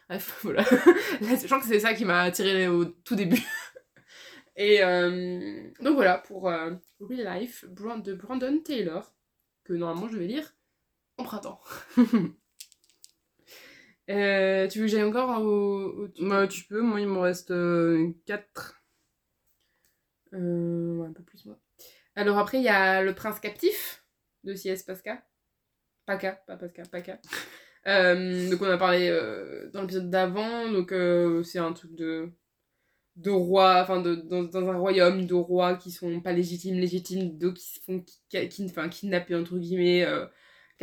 [0.10, 0.62] Bref voilà.
[0.64, 3.42] Là, je crois que c'est ça qui m'a attiré au tout début.
[4.56, 9.12] Et euh, donc voilà pour euh, Real Life de Brandon Taylor
[9.64, 10.54] que normalement je vais lire
[11.17, 11.60] en printemps
[14.10, 17.54] Euh, tu veux que j'aille encore au, au- Bah, tu peux, moi il me reste
[18.26, 18.82] 4.
[20.34, 21.58] Euh, ouais, un peu plus moi.
[22.15, 24.06] Alors après, il y a Le Prince Captif
[24.43, 24.84] de C.S.
[24.84, 25.23] Pasca.
[26.06, 27.19] Paca, pas Pasca, Paca.
[27.88, 32.32] Euh, donc on a parlé euh, dans l'épisode d'avant, donc euh, c'est un truc de
[33.17, 37.38] de rois, enfin de, dans, dans un royaume de rois qui sont pas légitimes, légitimes,
[37.38, 40.26] donc qui se font qui, qui, enfin, kidnapper entre guillemets, euh,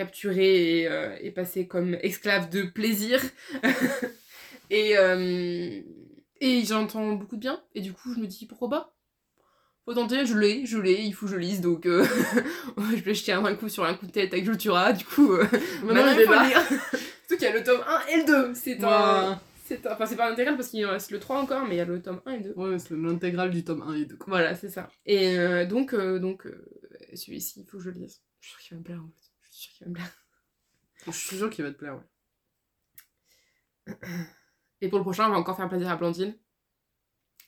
[0.01, 3.21] capturés et, euh, et comme esclaves de plaisir.
[4.71, 5.81] et euh,
[6.41, 8.97] et j'entends beaucoup de bien, et du coup je me dis pourquoi pas?
[9.85, 12.05] Faut tenter, je l'ai, je l'ai, il faut que je lise, donc euh,
[12.97, 15.45] je vais jeter un coup sur un coup de tête avec Jotura, du coup, euh,
[15.85, 16.63] Maintenant, il est là.
[16.65, 18.85] Surtout qu'il y a le tome 1 et le 2, c'est Ouais.
[18.85, 19.41] un...
[19.67, 21.79] c'est un- Enfin, c'est pas intégral parce qu'il en reste le 3 encore, mais il
[21.79, 22.53] y a le tome 1 et 2.
[22.57, 24.17] Ouais, c'est l'intégrale du tome 1 et 2.
[24.17, 24.27] quoi.
[24.29, 24.89] Voilà, c'est ça.
[25.07, 26.47] Et euh, donc, euh, donc
[27.15, 28.21] celui-ci, il faut que je le lise.
[28.41, 29.30] Je suis qu'il va me plaire, en fait.
[29.61, 30.13] Je suis sûre qu'il va me plaire.
[31.07, 31.95] Je suis sûre qu'il va te plaire,
[33.87, 33.95] ouais.
[34.81, 36.35] Et pour le prochain, on va encore faire plaisir à Blandine.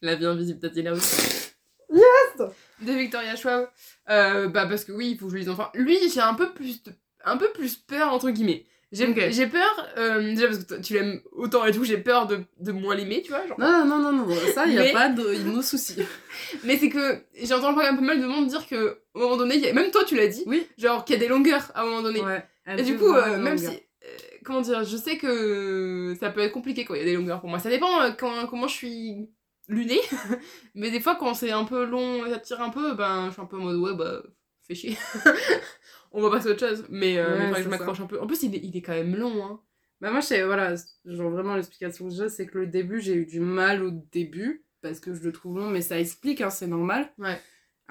[0.02, 1.52] La vie invisible d'Adila aussi.
[1.90, 2.48] Yes
[2.80, 3.68] De Victoria Schwab.
[4.10, 5.70] Euh, bah parce que oui, il faut que je lise enfin.
[5.74, 6.92] Lui, j'ai un peu plus de-
[7.24, 8.66] un peu plus peur entre guillemets.
[8.90, 12.72] J'ai peur euh, déjà parce que tu l'aimes autant et tout, j'ai peur de, de
[12.72, 13.58] moins l'aimer, tu vois, genre.
[13.58, 15.96] Non, non, non, non, non, ça, il n'y a Mais- pas de nos soucis.
[16.64, 19.68] Mais c'est que j'entends quand même pas mal de monde dire que au moment donné,
[19.68, 20.66] a- même toi tu l'as dit, Oui.
[20.78, 22.20] genre qu'il y a des longueurs à un moment donné.
[22.20, 22.44] Ouais.
[22.78, 23.66] Et du coup, euh, même si.
[23.66, 24.08] euh,
[24.44, 27.40] comment dire, je sais que ça peut être compliqué quand il y a des longueurs
[27.40, 27.58] pour moi.
[27.58, 29.28] Ça dépend euh, quand, comment je suis
[29.68, 30.00] lunée.
[30.74, 33.42] mais des fois, quand c'est un peu long, ça tire un peu, ben je suis
[33.42, 34.22] un peu en mode ouais, bah,
[34.66, 34.96] fais chier.
[36.12, 36.84] On va passer à autre chose.
[36.90, 38.20] Mais, euh, Ouais, mais je m'accroche un peu.
[38.20, 39.60] En plus, il est, il est quand même long, hein.
[40.00, 43.24] Bah moi, je voilà, genre vraiment l'explication que j'ai, c'est que le début, j'ai eu
[43.24, 46.66] du mal au début, parce que je le trouve long, mais ça explique, hein, c'est
[46.66, 47.12] normal.
[47.18, 47.40] Ouais.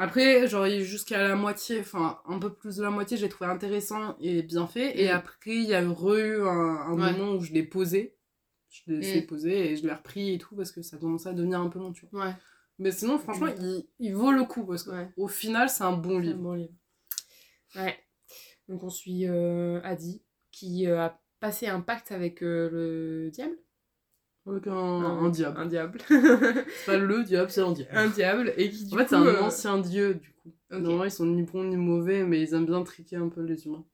[0.01, 4.17] Après, genre jusqu'à la moitié, enfin un peu plus de la moitié, j'ai trouvé intéressant
[4.19, 4.99] et bien fait.
[4.99, 5.15] Et Mm.
[5.15, 7.11] après, il y a eu un, un Ouais.
[7.13, 8.17] moment où je l'ai posé.
[8.69, 9.27] Je l'ai laissé Mm.
[9.27, 11.77] poser et je l'ai repris et tout, parce que ça commençait à devenir un peu
[11.79, 12.25] long, tu vois.
[12.25, 12.33] Ouais.
[12.79, 13.61] Mais sinon, franchement, Mm.
[13.61, 15.27] il, il vaut le coup, parce qu'au Ouais.
[15.29, 16.39] final, c'est un bon un livre.
[16.39, 16.73] bon livre.
[17.75, 17.97] Ouais.
[18.67, 23.55] Donc on suit euh, Adi qui euh, a passé un pacte avec euh, le diable.
[24.47, 25.59] Avec un, un diable.
[25.59, 25.99] Un diable.
[26.09, 27.91] C'est pas le diable, c'est un diable.
[27.93, 30.49] un diable et qui du En fait, c'est un euh, ancien dieu, du coup.
[30.71, 30.79] ok.
[30.79, 33.67] Normalement, ils sont ni bons ni mauvais, mais ils aiment bien triquer un peu les
[33.67, 33.85] humains.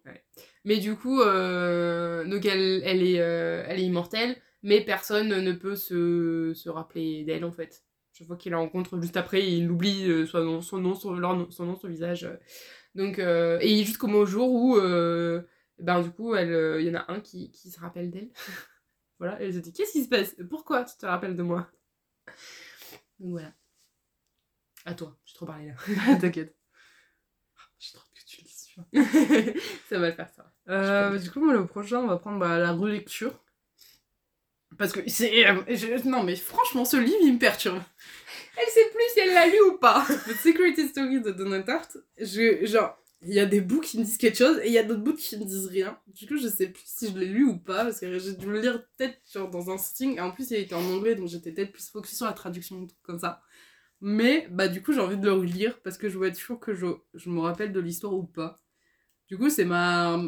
[0.64, 5.52] Mais du coup, euh, donc elle, elle, est, euh, elle est immortelle, mais personne ne
[5.52, 7.84] peut se, se rappeler d'elle en fait.
[8.14, 11.52] Chaque fois qu'il la rencontre juste après, il oublie son nom, son nom, son, nom,
[11.52, 12.28] son, nom, son visage.
[12.96, 14.76] Donc, et jusqu'au moment- jour où,
[15.80, 18.30] ben du coup, il y en a un qui, qui se rappelle d'elle.
[19.20, 20.36] voilà, et elle se dit Qu'est-ce qui se passe?
[20.50, 21.70] Pourquoi tu te rappelles de moi?
[23.20, 23.52] Donc voilà.
[24.86, 26.16] À toi, j'ai trop parlé là.
[26.20, 26.56] T'inquiète.
[27.80, 29.54] J'ai trop que tu lises celui-là.
[29.90, 30.52] ça va le faire ça.
[30.70, 33.44] Euh, du coup, moi, le prochain, on va prendre bah, la relecture.
[34.78, 35.48] Parce que c'est.
[35.48, 37.82] euh, je- Non, mais franchement, ce livre, il me perturbe.
[38.58, 40.06] Elle sait plus si elle l'a lu ou pas.
[40.28, 44.04] The Secret Story de Donna Tartt, je, genre, il y a des bouts qui me
[44.04, 45.98] disent quelque chose et il y a d'autres bouts qui me disent rien.
[46.08, 48.46] Du coup, je sais plus si je l'ai lu ou pas parce que j'ai dû
[48.48, 51.28] le lire peut-être genre dans un sitting et en plus il était en anglais donc
[51.28, 53.42] j'étais peut-être plus focus sur la traduction tout comme ça.
[54.02, 56.60] Mais bah du coup, j'ai envie de le relire parce que je veux être sûre
[56.60, 58.60] que je, je me rappelle de l'histoire ou pas.
[59.28, 60.22] Du coup, c'est ma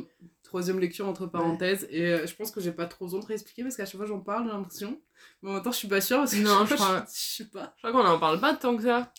[0.43, 3.63] troisième lecture entre parenthèses et euh, je pense que j'ai pas trop besoin de réexpliquer
[3.63, 4.99] parce qu'à chaque fois j'en parle, j'ai l'impression.
[5.41, 7.12] Mais en même temps, je suis pas sûre parce que Non, je, crois- je
[7.43, 7.73] sais pas.
[7.78, 9.13] Je crois qu'on en parle pas tant que ça.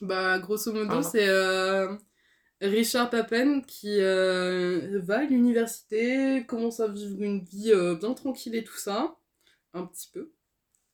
[0.00, 1.94] Bah, grosso modo, c'est euh,
[2.60, 8.54] Richard Papen qui euh, va à l'université, commence à vivre une vie euh, bien tranquille
[8.56, 9.16] et tout ça.
[9.74, 10.32] Un petit peu.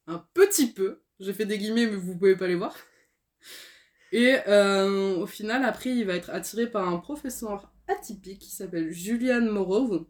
[0.06, 1.00] Un petit peu.
[1.20, 2.76] J'ai fait des guillemets, mais vous pouvez pas les voir.
[4.12, 8.90] Et euh, au final, après, il va être attiré par un professeur atypique qui s'appelle
[8.92, 10.06] Julian Morrow.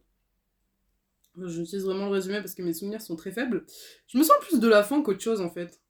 [1.37, 3.64] J'utilise vraiment le résumé parce que mes souvenirs sont très faibles.
[4.07, 5.81] Je me sens plus de la fin qu'autre chose en fait.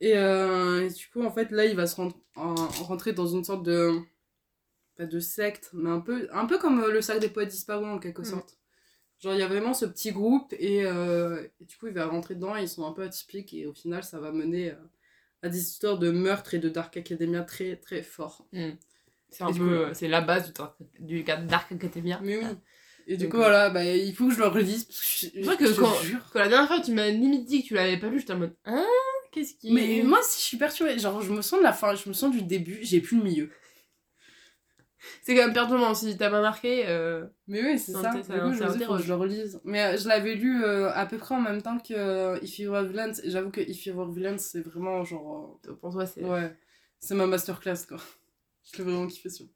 [0.00, 3.44] Et, et du coup, en fait, là, il va se rent- en- rentrer dans une
[3.44, 3.92] sorte de.
[4.96, 7.86] Pas de secte, mais un peu, un peu comme euh, le sac des poètes disparus
[7.88, 8.26] en quelque Mm.
[8.26, 8.58] sorte.
[9.20, 12.06] Genre, il y a vraiment ce petit groupe et, euh, et du coup, il va
[12.06, 14.74] rentrer dedans et ils sont un peu atypiques et au final, ça va mener euh,
[15.42, 18.46] à des histoires de meurtre et de Dark Academia très très forts.
[19.30, 19.94] C'est un Et peu.
[19.94, 20.52] C'est la base du,
[21.00, 22.20] du Dark Academia.
[22.22, 22.44] Mais oui.
[23.06, 24.84] Et du Donc, coup, voilà, bah, il faut que je le relise.
[24.84, 26.20] parce que je- je que te quand, jure.
[26.32, 28.38] quand la dernière fois tu m'as limite dit que tu l'avais pas lu, j'étais en
[28.38, 28.86] mode Hein
[29.32, 29.72] Qu'est-ce qui.
[29.72, 32.14] Mais moi, si je suis perturbée, genre, je me sens de la fin, je me
[32.14, 33.50] sens du début, j'ai plus le milieu.
[35.22, 36.84] C'est quand même perturbant si t'as pas marqué.
[36.86, 38.10] euh, Mais oui, c'est Ça ça.
[38.12, 39.02] Du coup, je ça me dis, faut que interroge.
[39.02, 39.60] je le relise.
[39.64, 42.70] Mais euh, je l'avais lu euh, à peu près en même temps que If You
[42.72, 43.12] Were Villain.
[43.22, 45.60] Et J'avoue que If You Were Villain, c'est vraiment genre.
[45.80, 46.22] Pour toi, c'est.
[46.24, 46.54] Ouais.
[47.00, 47.98] C'est ma masterclass, quoi.
[48.72, 49.46] Je l'ai vraiment kiffé sur.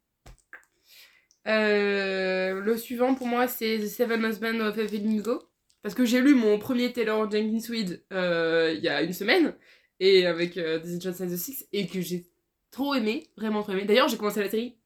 [1.46, 5.42] Euh, le suivant pour moi c'est The Seven Husbands of Evelyn Hugo.
[5.82, 9.54] Parce que j'ai lu mon premier Taylor Jenkins Reid il y a une semaine,
[10.00, 10.58] et avec
[11.00, 12.26] Johnson and the Six, et que j'ai
[12.70, 13.84] trop aimé, vraiment trop aimé.
[13.84, 14.76] D'ailleurs, j'ai commencé la série,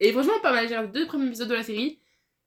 [0.00, 0.68] et franchement, pas mal.
[0.68, 2.00] J'ai regardé deux premiers épisodes de la série,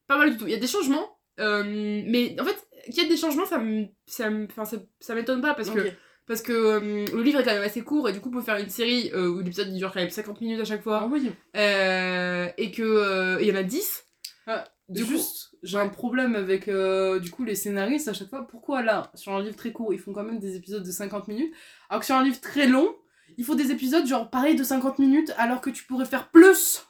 [0.07, 0.45] pas mal du tout.
[0.47, 1.63] Il y a des changements, euh,
[2.05, 5.15] mais en fait, qu'il y ait des changements, ça me- ça me- enfin, ça, ça
[5.15, 5.79] m'étonne pas, parce que
[6.27, 8.55] parce que euh, le livre est quand même assez court et du coup pour faire
[8.57, 11.29] une série euh, où l'épisode dure quand même 50 minutes à chaque fois Ah oui.
[12.57, 14.05] et que il y en a 10
[14.47, 18.47] Ah, Du coup- juste, j'ai un problème avec du coup les scénaristes à chaque fois.
[18.47, 21.27] Pourquoi là, sur un livre très court, ils font quand même des épisodes de 50
[21.27, 21.53] minutes,
[21.89, 22.95] alors que sur un livre très long,
[23.37, 26.81] il faut des épisodes genre pareil de 50 minutes, alors que tu pourrais faire plus.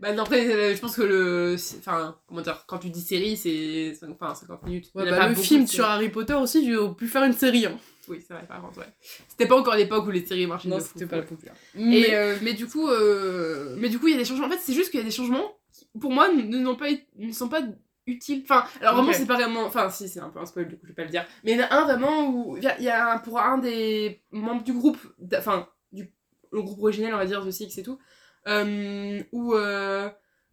[0.00, 3.36] Bah non après euh, je pense que le enfin comment dire quand tu dis série
[3.36, 5.84] c'est enfin 50 minutes Ouais, bah, le film de sur.
[5.84, 7.66] Harry Potter aussi, j'ai pu faire une série.
[7.66, 7.78] Hein.
[8.08, 8.92] oui c'est vrai par contre ouais
[9.28, 11.22] c'était pas encore l'époque où les séries marchaient Non, de c'était pas ouais.
[11.22, 11.54] la populaire.
[11.74, 14.46] Mais euh, mais du coup, euh, mais du coup, il y a des changements.
[14.46, 17.32] En fait, c'est juste qu'il y a des changements qui, pour moi, ne, pas, ne
[17.32, 17.62] sont pas
[18.06, 18.42] utiles.
[18.44, 19.14] Enfin, alors vraiment, Ok.
[19.14, 19.64] c'est pas vraiment.
[19.64, 21.24] Enfin, si, c'est un peu un spoil, du coup, je vais pas le dire.
[21.44, 23.58] Mais il y en a un vraiment où il y y a un- pour un
[23.58, 24.98] des membres du groupe,
[25.38, 26.12] enfin, du
[26.52, 27.98] le groupe originel, on va dire, The Six et tout,
[29.32, 29.54] où.
[29.54, 30.08] euh,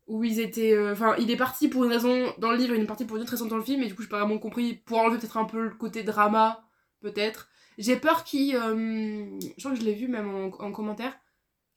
[0.08, 0.74] où ils étaient.
[0.74, 3.18] euh, Enfin, il est parti pour une raison dans le livre et une partie pour
[3.18, 4.76] une autre raison dans le film, et du coup, j'ai pas vraiment compris.
[4.86, 6.64] Pour enlever peut-être un peu le côté drama,
[7.02, 7.50] peut-être.
[7.78, 8.56] J'ai peur qu'ils.
[8.56, 9.26] euh,
[9.58, 11.14] je crois que je l'ai vu même en, en commentaire.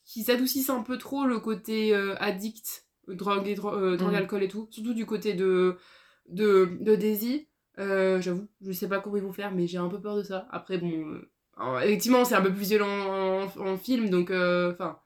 [0.05, 4.11] Qu'ils adoucissent un peu trop le côté euh, addict, euh, drogue et, dro- euh, drogue,
[4.13, 4.17] Mhm.
[4.19, 4.67] alcool et tout.
[4.71, 5.77] Surtout du côté de,
[6.29, 7.49] de, de Daisy.
[7.79, 10.23] Euh, J'avoue, je sais pas comment ils vont faire, mais j'ai un peu peur de
[10.23, 10.47] ça.
[10.51, 10.91] Après, bon.
[10.91, 14.31] euh, alors, effectivement, c'est un peu plus violent en, en film, donc.
[14.31, 14.99] euh, Enfin.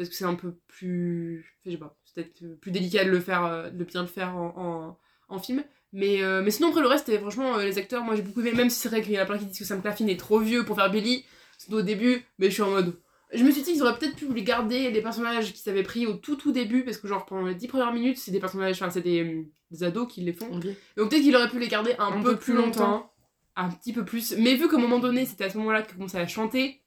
[0.00, 1.44] Peut-être que c'est un peu plus.
[1.64, 1.94] Je sais pas.
[2.04, 4.98] C'est peut-être euh, plus délicat de le faire, euh, de bien le faire en, en,
[5.28, 5.62] en film.
[5.92, 8.70] Mais, euh, mais sinon, après le reste, franchement, les acteurs, moi j'ai beaucoup aimé, même
[8.70, 10.38] si c'est vrai qu'il y en a plein qui disent que Sam Claflin est trop
[10.38, 11.24] vieux pour faire Billy,
[11.58, 12.96] surtout au début, mais je suis en mode.
[13.32, 16.06] Je me suis dit qu'ils auraient peut-être pu les garder, les personnages qu'ils avaient pris
[16.06, 18.76] au tout tout début, parce que genre pendant les 10 premières minutes, c'est des personnages,
[18.80, 20.48] enfin c'est des, des ados qui les font.
[20.48, 23.12] Donc peut-être qu'il aurait pu les garder un, Un peu, peu plus longtemps,
[23.56, 24.34] un petit peu plus.
[24.38, 26.79] Mais vu qu'à un moment donné, c'était à ce moment-là qu'il commençait à chanter,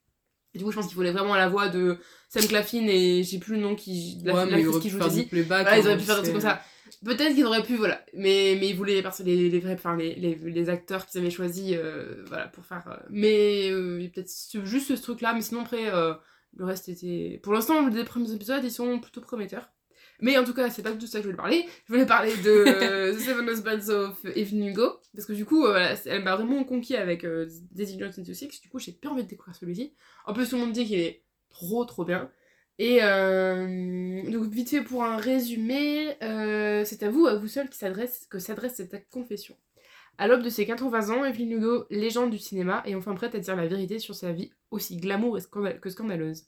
[0.53, 1.97] et du coup je pense qu'il fallait vraiment la voix de
[2.29, 4.19] Sam Claflin et j'ai plus le nom qui.
[4.23, 5.25] la- ouais, mais qui joue Daisy.
[5.63, 6.61] Voilà, ils auraient hein, pu faire des trucs comme ça.
[7.05, 8.03] Peut-être qu'ils auraient pu, voilà.
[8.13, 11.31] Mais, mais ils voulaient les, les, les vrais, enfin, les, les, les acteurs qu'ils avaient
[11.31, 12.83] choisis, euh, voilà, pour faire.
[12.87, 14.31] euh, mais euh, peut-être
[14.63, 16.13] juste ce truc-là, mais sinon après, euh,
[16.55, 17.39] le reste était.
[17.43, 19.69] Pour l'instant, les premiers épisodes, ils sont plutôt prometteurs.
[20.21, 21.65] Mais en tout cas, c'est pas du tout ça que je voulais parler.
[21.87, 24.99] Je voulais parler de euh, The Seven Husbands of Evelyn Hugo.
[25.13, 28.33] Parce que du coup, euh, elle m'a vraiment conquis avec euh, Daisy Jones and the
[28.33, 28.61] Six.
[28.61, 29.93] Du coup, j'ai plus envie de découvrir celui-ci.
[30.25, 32.31] En plus, tout le monde dit qu'il est trop trop bien.
[32.79, 37.69] Et euh, donc vite fait pour un résumé, euh, c'est à vous, à vous seul,
[37.69, 39.55] qui s'adresse, que s'adresse cette confession.
[40.17, 43.39] À l'aube de ses 80 ans, Evelyn Hugo, légende du cinéma, est enfin prête à
[43.39, 45.37] dire la vérité sur sa vie aussi glamour
[45.81, 46.45] que scandaleuse.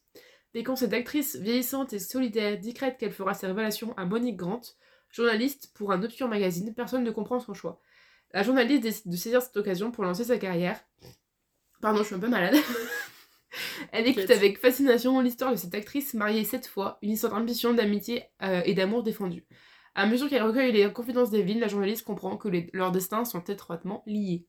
[0.55, 4.61] Pécan cette actrice vieillissante et solidaire décrète qu'elle fera ses révélations à Monique Grant,
[5.11, 7.81] journaliste pour un obscur magazine, personne ne comprend son choix.
[8.31, 10.79] La journaliste décide de saisir cette occasion pour lancer sa carrière.
[11.81, 12.55] Pardon, je suis un peu malade.
[13.91, 18.23] Elle écoute avec fascination l'histoire de cette actrice mariée sept fois, une histoire d'ambition, d'amitié
[18.41, 19.45] euh, et d'amour défendu.
[19.93, 23.43] À mesure qu'elle recueille les confidences d'Evelyn, la journaliste comprend que les- leurs destins sont
[23.43, 24.47] étroitement liés.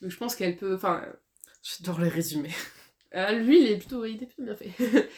[0.00, 0.74] Donc je pense qu'elle peut...
[0.76, 1.04] Enfin,
[1.62, 2.54] J'adore les résumés.
[3.14, 4.70] Euh, lui, il est plutôt, il est plutôt bien fait.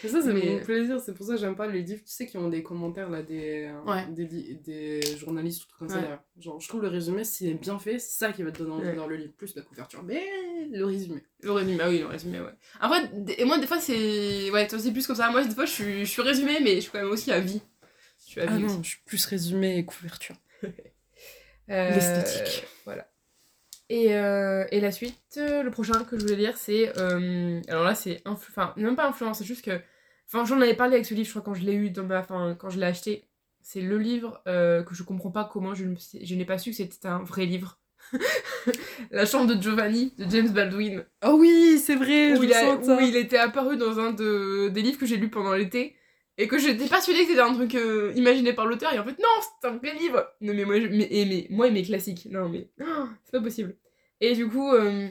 [0.03, 0.99] Mais ça, c'est Mais- mon plaisir.
[0.99, 3.21] C'est pour ça que j'aime pas les livres, tu sais, qui ont des commentaires, là,
[3.21, 4.05] des, Ouais.
[4.09, 6.17] des, li- des journalistes ou tout comme ça, Ouais.
[6.39, 8.71] Genre, je trouve le résumé, s'il est bien fait, c'est ça qui va te donner
[8.71, 9.07] envie Ouais.
[9.07, 9.33] le livre.
[9.37, 10.23] Plus la couverture, mais
[10.71, 11.21] le résumé.
[11.41, 12.53] Le résumé, ah oui, le résumé, ouais.
[12.79, 14.49] Après, d- et moi, des fois, c'est...
[14.51, 15.29] Ouais, toi, c'est plus comme ça.
[15.31, 17.39] Moi, des fois, je suis, je suis résumé, mais je suis quand même aussi à
[17.39, 17.61] vie.
[18.25, 18.79] Je suis à Ah vie non, aussi.
[18.83, 20.35] je suis plus résumé et couverture.
[21.69, 22.65] Euh, L'esthétique.
[22.85, 23.07] Voilà.
[23.93, 26.97] Et, euh, et la suite, euh, le prochain que je voulais lire, c'est.
[26.97, 28.21] euh, alors là, c'est.
[28.25, 29.81] Enfin, même pas influence, c'est juste que.
[30.27, 32.19] Enfin, j'en avais parlé avec ce livre, je crois, quand je l'ai eu dans ma.
[32.21, 33.25] Enfin, quand je l'ai acheté.
[33.61, 35.83] c'est le livre que je comprends pas comment je,
[36.23, 37.79] je n'ai pas su que c'était un vrai livre.
[39.11, 41.03] La chambre de Giovanni de James Baldwin.
[41.25, 44.11] Oh oui, c'est vrai, où, je il a- sens où il était apparu dans un
[44.13, 45.95] de, des livres que j'ai lus pendant l'été.
[46.37, 48.93] Et que j'étais persuadée que c'était un truc euh, imaginé par l'auteur.
[48.93, 49.27] Et en fait, non,
[49.61, 50.25] c'est un vrai livre.
[50.41, 52.27] Non, mais moi, je- mais, et mais, moi et mes classiques.
[52.31, 52.69] Non, mais
[53.23, 53.75] c'est pas possible.
[54.21, 55.07] Et du coup, euh,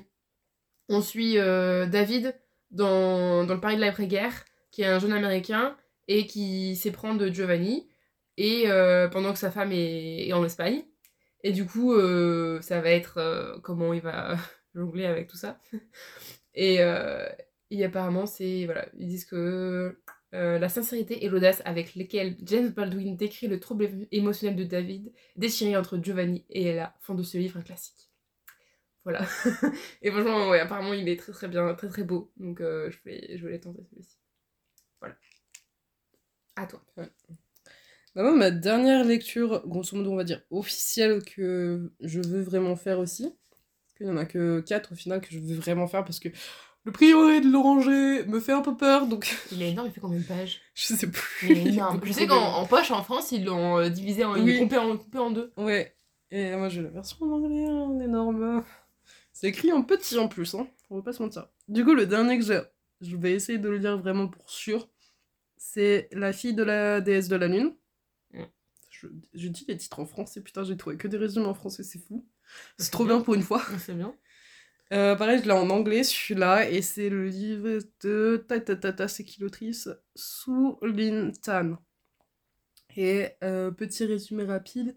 [0.89, 2.35] on suit euh, David
[2.71, 5.77] dans, dans le Paris de l'après-guerre, qui est un jeune américain
[6.09, 7.89] et qui s'éprend de Giovanni.
[8.37, 8.65] Et
[9.13, 10.83] pendant que sa femme est, est en Espagne.
[11.45, 11.95] Et du coup,
[12.63, 14.37] ça va être comment il va
[14.75, 15.61] jongler avec tout ça.
[16.55, 16.79] Et,
[17.71, 18.65] et apparemment, c'est.
[18.65, 20.01] Voilà, ils disent que
[20.35, 24.65] euh, la sincérité et l'audace avec lesquelles James Baldwin décrit le trouble émo- émotionnel de
[24.65, 28.11] David, déchiré entre Giovanni et Ella, font de ce livre un classique.
[29.05, 29.27] Voilà.
[30.03, 32.33] et franchement, ouais, apparemment, il est très très bien, très très beau.
[32.37, 34.19] Donc, euh, je, vais, je les tenter celui-ci.
[35.01, 35.17] Voilà.
[36.57, 36.81] À toi.
[38.15, 42.77] Bah moi, ma dernière lecture, grosso modo, on va dire officielle, que je veux vraiment
[42.77, 43.33] faire aussi.
[43.97, 46.31] Qu'il y en a que 4 au final que je veux vraiment faire parce que
[46.85, 50.01] le prieuré de l'oranger me fait un peu peur, donc Il est énorme, il fait
[50.01, 51.51] combien de pages je sais plus.
[51.51, 52.01] Il est énorme.
[52.05, 54.35] Je sais qu'en en poche, en France, ils l'ont euh, divisé en.
[54.35, 54.41] Oui.
[54.41, 55.53] Ils l'ont coupé en, coupé en deux.
[55.57, 55.95] Ouais.
[56.31, 58.65] Et moi, j'ai la version en anglais, en énorme.
[59.33, 60.69] C'est écrit en petit en plus, hein.
[60.91, 61.49] On va pas se mentir.
[61.69, 62.61] Du coup, le dernier que j'ai,
[63.01, 64.89] je vais essayer de le lire vraiment pour sûr,
[65.57, 67.75] c'est La fille de la déesse de la lune.
[68.33, 68.43] Mm.
[68.91, 71.83] Je, je dis les titres en français, putain, j'ai trouvé que des résumés en français,
[71.83, 72.25] c'est fou.
[72.77, 73.17] C'est C'est trop bien.
[73.17, 73.63] bien pour une fois.
[73.79, 74.15] C'est bien.
[74.93, 78.93] Euh, pareil, je l'ai en anglais, celui-là, et c'est le livre de ta ta ta
[78.93, 79.89] ta, c'est qui l'autrice?
[80.17, 80.51] Su
[80.83, 81.77] Lin Tan.
[82.97, 84.97] Et euh, petit résumé rapide.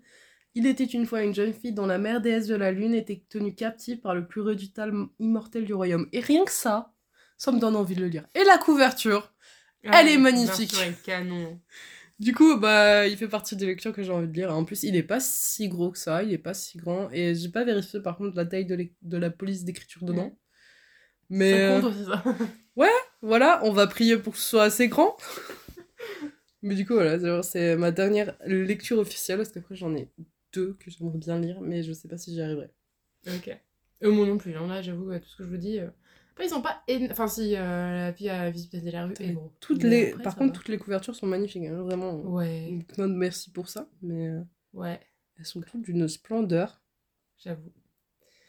[0.56, 3.24] Il était une fois une jeune fille dont la mère déesse de la lune était
[3.30, 6.08] tenue captive par le plus redoutable immortel du royaume.
[6.12, 6.94] Et rien que ça,
[7.38, 8.26] ça me donne envie de le lire.
[8.36, 9.34] Et la couverture
[9.84, 10.74] Elle est Ah, magnifique.
[10.76, 11.60] est canon.
[12.20, 14.54] Du coup, bah, il fait partie des lectures que j'ai envie de lire.
[14.56, 17.10] En plus, il est pas si gros que ça, il est pas si grand.
[17.12, 20.38] Et j'ai pas vérifié par contre la taille de, de la police d'écriture dedans.
[21.30, 22.24] Mais Ça euh, compte, c'est ça.
[23.22, 25.18] voilà, on va prier pour que ce soit assez grand.
[26.62, 29.38] mais du coup, voilà, c'est- ma dernière lecture officielle.
[29.38, 30.10] Parce qu'après, j'en ai
[30.54, 32.70] deux que j'aimerais bien lire, mais je sais pas si j'y arriverai.
[33.28, 33.58] Ok.
[34.04, 35.80] Euh, moi non plus, hein, là j'avoue, tout ce que je vous dis.
[35.80, 35.88] euh,
[36.34, 36.84] Après, ils sont pas.
[36.88, 39.52] éno- Enfin, si, euh, la fille à visite de la rue est gros.
[39.60, 40.12] Toutes Mais les...
[40.12, 40.58] après, Par contre, va.
[40.58, 42.16] toutes les couvertures sont magnifiques, hein, vraiment.
[42.22, 44.42] Ouais, non, merci pour ça, mais euh,
[44.74, 45.00] ouais,
[45.38, 46.82] elles sont toutes d'une splendeur.
[47.38, 47.72] j'avoue.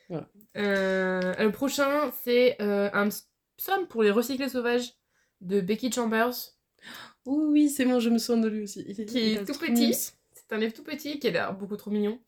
[0.09, 0.29] Voilà.
[0.57, 3.09] Euh, le prochain, c'est euh, un
[3.57, 4.95] psaume pour les recyclés sauvages
[5.41, 6.33] de Becky Chambers.
[7.27, 8.85] Oui, oui, c'est bon, je me souviens de lui aussi.
[8.87, 9.95] Il Qui est tout petit.
[9.95, 12.21] C'est un livre tout petit qui a l'air beaucoup trop mignon.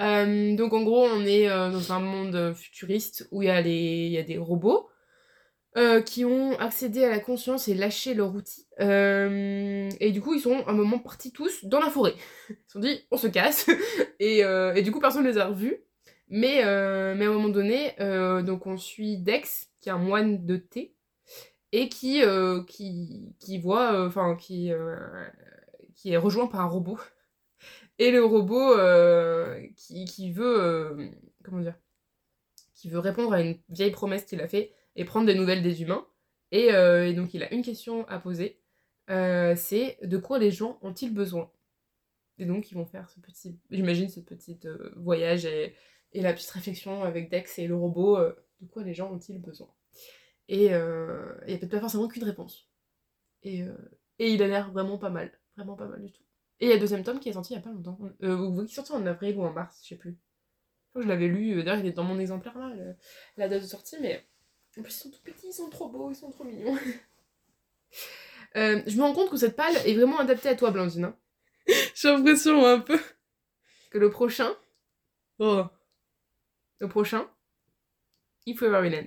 [0.00, 4.06] Euh, donc en gros, on est dans un monde futuriste où il y, a les-
[4.06, 4.88] il y a des robots
[5.76, 8.66] euh, qui ont accédé à la conscience et lâché leur outil.
[8.80, 12.14] Euh, et du coup, ils sont à un moment partis tous dans la forêt.
[12.50, 13.68] Ils se sont dit, on se casse.
[14.18, 15.76] et, euh, et du coup, personne ne les a revus.
[16.28, 17.94] Mais, mais à un moment donné,
[18.44, 20.94] donc on suit Dex, qui est un moine de thé,
[21.72, 22.22] et qui,
[22.68, 24.70] qui, qui voit, enfin, qui,
[25.96, 27.00] qui est rejoint par un robot.
[27.98, 28.76] Et le robot
[29.74, 31.10] qui, qui veut,
[31.42, 31.74] comment dire,
[32.74, 35.82] qui veut répondre à une vieille promesse qu'il a fait et prendre des nouvelles des
[35.82, 36.06] humains.
[36.50, 38.60] Et, euh, et donc il a une question à poser,
[39.08, 41.50] euh, c'est de quoi les gens ont-ils besoin?
[42.38, 45.74] Et donc ils vont faire ce petit, j'imagine ce petit euh, voyage et,
[46.12, 49.70] et la petite réflexion avec Dex et le robot, de quoi les gens ont-ils besoin?
[50.48, 52.68] Et il n'y a peut-être pas forcément qu'une réponse.
[53.42, 53.60] Et,
[54.18, 56.24] et il a l'air vraiment pas mal, vraiment pas mal du tout.
[56.58, 58.36] Et il y a deuxième tome qui est sorti il y a pas longtemps, euh,
[58.36, 60.18] ou qui est sorti en avril ou en mars, je sais plus.
[60.96, 62.74] Je l'avais lu, d'ailleurs il est dans mon exemplaire là,
[63.36, 64.26] la date de sortie, mais
[64.78, 66.76] en plus ils sont tout petits, ils sont trop beaux, ils sont trop mignons.
[68.56, 71.04] Euh, je me rends compte que cette palle est vraiment adaptée à toi, Blandine.
[71.04, 71.16] hein.
[71.94, 72.98] J'ai l'impression un peu.
[73.92, 74.50] Que le prochain,
[75.38, 75.64] Oh.
[76.80, 77.28] le prochain,
[78.46, 79.06] If We Were Villains.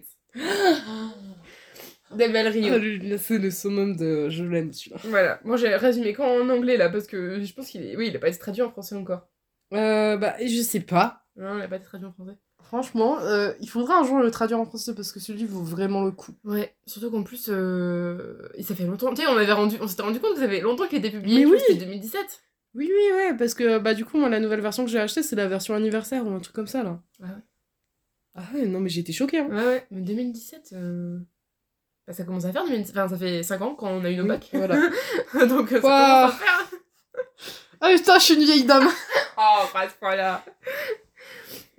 [2.12, 2.74] Del Bel Rio.
[2.74, 4.30] Ah, lui, c'est le summum de.
[4.30, 4.98] Je l'aime celui-là.
[5.06, 7.98] Voilà, moi j'ai résumé qu'en anglais là, parce que je pense qu'il est.
[7.98, 9.28] Oui, il a pas été traduit en français encore.
[9.74, 11.26] Euh, bah, je sais pas.
[11.36, 12.38] Non, il a pas été traduit en français.
[12.74, 16.04] Franchement, euh, il faudra un jour le traduire en français parce que celui vaut vraiment
[16.04, 16.32] le coup.
[16.44, 18.50] Ouais, surtout qu'en plus, euh...
[18.56, 19.14] et ça fait longtemps.
[19.14, 21.12] Tu sais, on avait rendu, on s'était rendu compte que ça fait longtemps qu'il était
[21.12, 21.46] publié.
[21.46, 21.58] Mais oui.
[21.60, 22.42] que C'était 2017.
[22.74, 25.22] Oui, oui, ouais, parce que bah, du coup, moi, la nouvelle version que j'ai achetée,
[25.22, 27.00] c'est la version anniversaire ou un truc comme ça là.
[27.22, 27.32] Ah ouais.
[28.34, 29.38] Ah ouais, non, mais j'ai été choquée.
[29.38, 29.50] Hein.
[29.52, 30.70] Ouais, ouais, mais 2017.
[30.74, 31.20] euh,
[32.08, 32.98] bah, ça commence à faire 2017.
[32.98, 34.50] Enfin, ça fait 5 ans quand on a eu nos Oui, bacs.
[34.52, 34.78] voilà.
[35.48, 35.82] Donc, ça Waouh.
[35.82, 36.70] commence à faire.
[37.82, 38.88] Ah putain, je suis une vieille dame.
[39.38, 40.44] Oh, pas à ce point-là.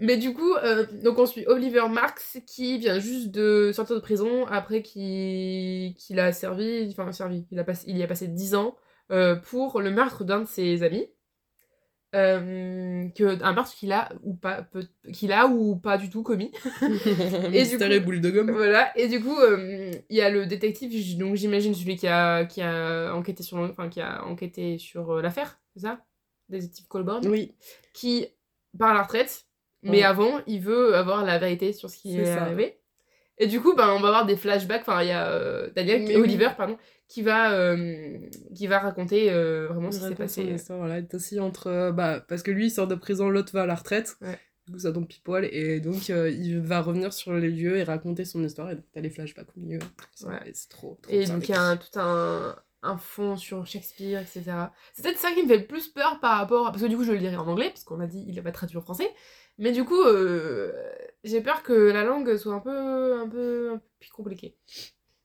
[0.05, 4.01] Mais du coup, euh, donc on suit Oliver Marx qui vient juste de sortir de
[4.01, 8.55] prison après qu'il a servi, enfin servi, il, a passé, il y a passé 10
[8.55, 8.77] ans
[9.11, 11.09] euh, pour le meurtre d'un de ses amis.
[12.15, 14.65] euh, que un meurtre qu'il a ou pas
[15.13, 16.53] qu'il a ou pas du tout commis.
[17.51, 18.53] Mystère coup- et boule de gomme.
[18.53, 19.37] Voilà, et du coup,
[20.11, 23.89] il y a le détective, donc j'imagine celui qui a, qui a enquêté sur, enfin,
[23.89, 26.05] qui a enquêté sur l'affaire, c'est ça?
[26.49, 27.55] Détective Colborne, Oui.
[27.95, 28.27] qui
[28.79, 29.47] part à la retraite,
[29.85, 30.03] mais Ouais.
[30.05, 32.43] avant, il veut avoir la vérité sur ce qui est ça.
[32.43, 32.79] arrivé.
[33.39, 36.03] Et du coup, ben, on va avoir des flashbacks, enfin, il y a euh, Daniel,
[36.05, 36.79] Mais Oliver, pardon,
[37.09, 38.17] qui va, euh,
[38.55, 40.43] qui va raconter euh, vraiment ce qui s'est passé.
[40.45, 41.91] histoire, voilà, il est aussi entre.
[41.91, 44.17] bah, parce que lui, il sort de prison, l'autre va à la retraite.
[44.21, 44.39] Ouais.
[44.67, 45.45] Du coup, ça tombe pile poil.
[45.53, 48.71] Et donc, il va revenir sur les lieux et raconter son histoire.
[48.71, 49.81] Et donc, t'as les flashbacks au milieu.
[50.25, 50.39] Ouais.
[50.55, 54.21] C'est trop, trop Et donc il y a un- tout un, un fond sur Shakespeare,
[54.23, 54.45] etc.
[54.95, 56.69] C'est peut-être ça qui me fait le plus peur par rapport...
[56.69, 58.41] à- Parce que du coup je le lirai en anglais, parce qu'on a dit il
[58.41, 59.11] va traduit en français.
[59.59, 60.73] Mais du coup, euh,
[61.23, 64.57] j'ai peur que la langue soit un peu, un peu, un peu plus compliquée.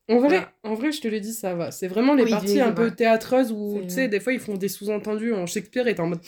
[0.08, 0.52] En vrai, Voilà.
[0.64, 1.72] en vrai, je te l'ai dit, ça va.
[1.72, 4.40] C'est vraiment les Oui, parties oui, un peu théâtreuses où, tu sais, des fois, ils
[4.40, 6.22] font des sous-entendus en Shakespeare et t'es en mode.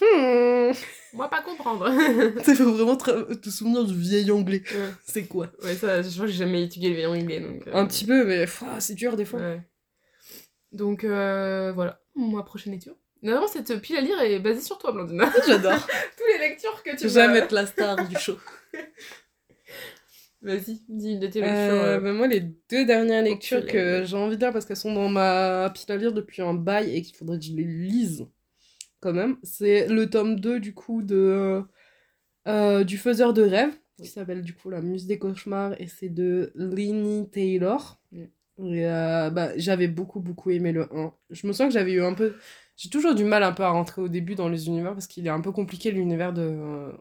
[0.00, 0.72] Hmm.
[1.12, 1.88] Moi, pas comprendre.
[2.48, 4.62] Il faut vraiment te souvenir du vieil anglais.
[4.74, 5.48] ouais, C'est quoi?
[5.62, 7.40] Ouais, ça, je crois que j'ai jamais étudié le vieil anglais.
[7.40, 9.40] Donc, euh, Un petit peu, mais pff, c'est dur des fois.
[9.40, 9.60] ouais.
[10.72, 12.94] Donc euh, voilà, ma prochaine lecture.
[13.22, 15.32] Normalement, cette pile à lire est basée sur toi, Blandina.
[15.46, 15.72] J'adore.
[16.16, 17.38] Toutes les lectures que tu J'aime vas...
[17.38, 18.36] être la star du show.
[20.42, 21.56] Vas-y, dis une de tes lectures.
[21.56, 24.64] Euh, euh, bah, moi, les deux dernières lectures tu que j'ai envie de lire parce
[24.64, 27.52] qu'elles sont dans ma pile à lire depuis un bail et qu'il faudrait que je
[27.52, 28.26] les lise
[29.02, 31.62] quand même, c'est le tome 2 du coup de
[32.48, 36.08] euh, du faiseur de rêves qui s'appelle du coup La Muse des cauchemars et c'est
[36.08, 38.00] de Linny Taylor.
[38.12, 38.24] Mm.
[38.60, 41.12] Euh, bah, j'avais beaucoup beaucoup aimé le 1.
[41.30, 42.34] Je me sens que j'avais eu un peu
[42.76, 45.26] j'ai toujours du mal un peu à rentrer au début dans les univers parce qu'il
[45.26, 46.92] est un peu compliqué l'univers de euh,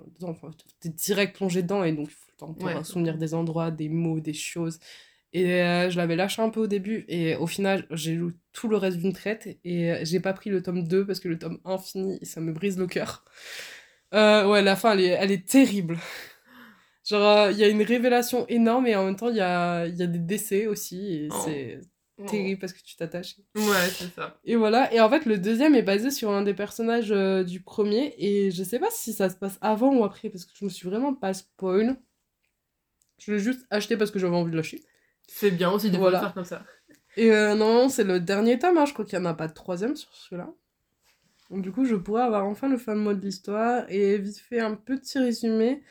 [0.79, 2.83] t'es direct plongé dedans et donc il faut le temps Ouais.
[2.83, 4.79] souvenir des endroits, des mots, des choses.
[5.33, 8.67] Et euh, je l'avais lâché un peu au début et au final j'ai lu tout
[8.67, 11.39] le reste d'une traite et euh, j'ai pas pris le tome 2 parce que le
[11.39, 13.23] tome 1 fini et ça me brise le cœur.
[14.13, 15.97] Euh, ouais, la fin elle est, elle est terrible.
[17.09, 19.85] Genre euh, il y a une révélation énorme et en même temps il y a,
[19.87, 21.41] il y a des décès aussi et Oh.
[21.45, 21.79] c'est.
[22.27, 23.35] Terrible parce que tu t'attaches.
[23.55, 24.39] Ouais, c'est ça.
[24.43, 27.61] Et voilà, et en fait le deuxième est basé sur un des personnages euh, du
[27.61, 30.65] premier et je sais pas si ça se passe avant ou après parce que je
[30.65, 31.95] me suis vraiment pas spoil.
[33.19, 34.81] Je l'ai juste acheté parce que j'avais envie de lâcher.
[35.27, 36.19] C'est bien aussi de Voilà.
[36.19, 36.63] faire comme ça.
[37.17, 39.47] Et euh, non, c'est le dernier tome, hein, je crois qu'il n'y en a pas
[39.47, 40.49] de troisième sur celui-là.
[41.49, 44.59] Donc du coup, je pourrais avoir enfin le fin mot de l'histoire et vite fait
[44.61, 45.83] un petit résumé.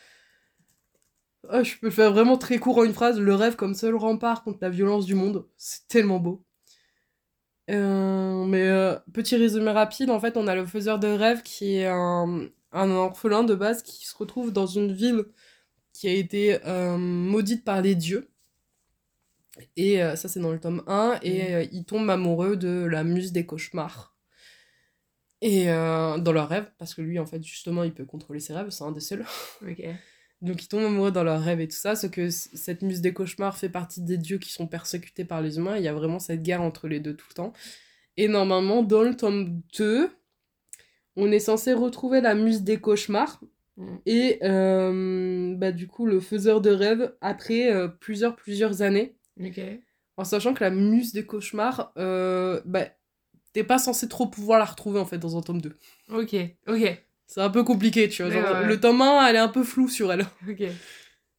[1.49, 3.19] Ah, je peux faire vraiment très court en une phrase.
[3.19, 5.47] Le rêve comme seul rempart contre la violence du monde.
[5.57, 6.45] C'est tellement beau.
[7.69, 11.77] Euh, mais euh, petit résumé rapide, en fait, on a le faiseur de rêve qui
[11.77, 15.25] est un, un orphelin de base qui se retrouve dans une ville
[15.93, 18.29] qui a été euh, maudite par les dieux.
[19.75, 21.19] Et ça, c'est dans le tome 1.
[21.23, 24.15] Et euh, il tombe amoureux de la muse des cauchemars.
[25.41, 28.69] Et dans leur rêve, parce que lui, en fait, justement, il peut contrôler ses rêves,
[28.69, 29.25] c'est un des seuls.
[30.41, 31.95] Donc, ils tombent amoureux dans leurs rêves et tout ça.
[31.95, 35.57] Ce que cette muse des cauchemars fait partie des dieux qui sont persécutés par les
[35.57, 35.77] humains.
[35.77, 37.53] Il y a vraiment cette guerre entre les deux tout le temps.
[38.17, 40.09] Et normalement, dans le tome 2,
[41.15, 43.41] on est censé retrouver la muse des cauchemars.
[43.77, 43.95] Mm.
[44.05, 49.15] Et euh, bah, du coup, le faiseur de rêves après euh, plusieurs, plusieurs années.
[50.17, 52.85] En sachant que la muse des cauchemars, euh, bah,
[53.53, 55.77] t'es pas censé trop pouvoir la retrouver en fait dans un tome 2.
[56.09, 56.35] Ok.
[56.67, 57.03] Ok.
[57.31, 58.29] C'est un peu compliqué, tu vois.
[58.29, 58.67] Ouais, genre, ouais, ouais.
[58.67, 60.25] Le tome 1, elle est un peu floue sur elle.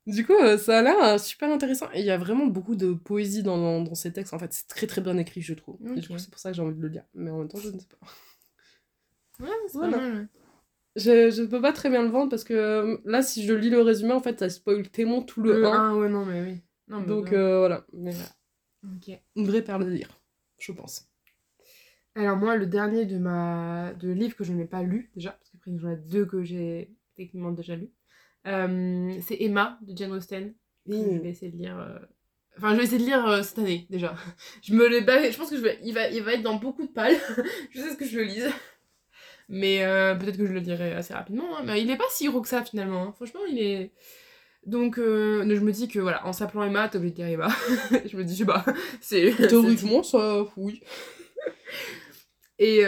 [0.06, 1.86] Du coup, euh, ça a l'air euh, super intéressant.
[1.94, 4.34] Et il y a vraiment beaucoup de poésie dans, dans, dans ces textes.
[4.34, 5.78] En fait, c'est très très bien écrit, je trouve.
[5.94, 6.12] Et du Ok.
[6.12, 7.04] coup, c'est pour ça que j'ai envie de le lire.
[7.14, 7.98] Mais en même temps, je ne sais pas.
[9.40, 9.96] Ouais, c'est Voilà.
[9.98, 10.14] pas mal.
[10.16, 10.28] ouais.
[10.96, 13.70] Je, je peux pas très bien le vendre parce que euh, là, si je lis
[13.70, 15.72] le résumé, en fait, ça spoil tellement tout le, Le 1.
[15.72, 16.62] 1, ouais, non, mais oui.
[16.88, 17.86] Non, mais Donc euh, voilà.
[17.92, 18.28] Mais voilà.
[18.96, 19.10] Ok.
[19.36, 20.20] Une vraie perle à lire,
[20.58, 21.08] je pense.
[22.14, 25.50] Alors moi, le dernier de ma de livre que je n'ai pas lu déjà, parce
[25.64, 27.90] qu'après j'en ai deux que j'ai techniquement déjà lu,
[28.46, 30.54] euh, c'est Emma de Jane Austen.
[30.86, 31.78] Je vais essayer de lire.
[31.78, 31.98] euh,
[32.58, 34.14] Enfin, je vais essayer de lire euh, cette année déjà.
[34.62, 34.88] Je me.
[34.90, 35.78] Je pense que je vais.
[35.82, 37.16] Il va, il va être dans beaucoup de pales.
[37.70, 38.50] je sais ce que je le lise.
[39.48, 41.56] Mais euh, peut-être que je le lirai assez rapidement.
[41.56, 41.62] hein.
[41.64, 43.04] Mais il est pas si gros que ça finalement.
[43.08, 43.12] hein.
[43.12, 43.92] Franchement, il est.
[44.66, 47.48] Donc, je me dis que voilà, en s'appelant Emma, t'es obligé de dire Emma.
[48.06, 48.64] je me dis, je sais pas.
[49.00, 49.32] C'est.
[49.48, 50.82] Théoriquement, ça, oui.
[52.58, 52.82] Et,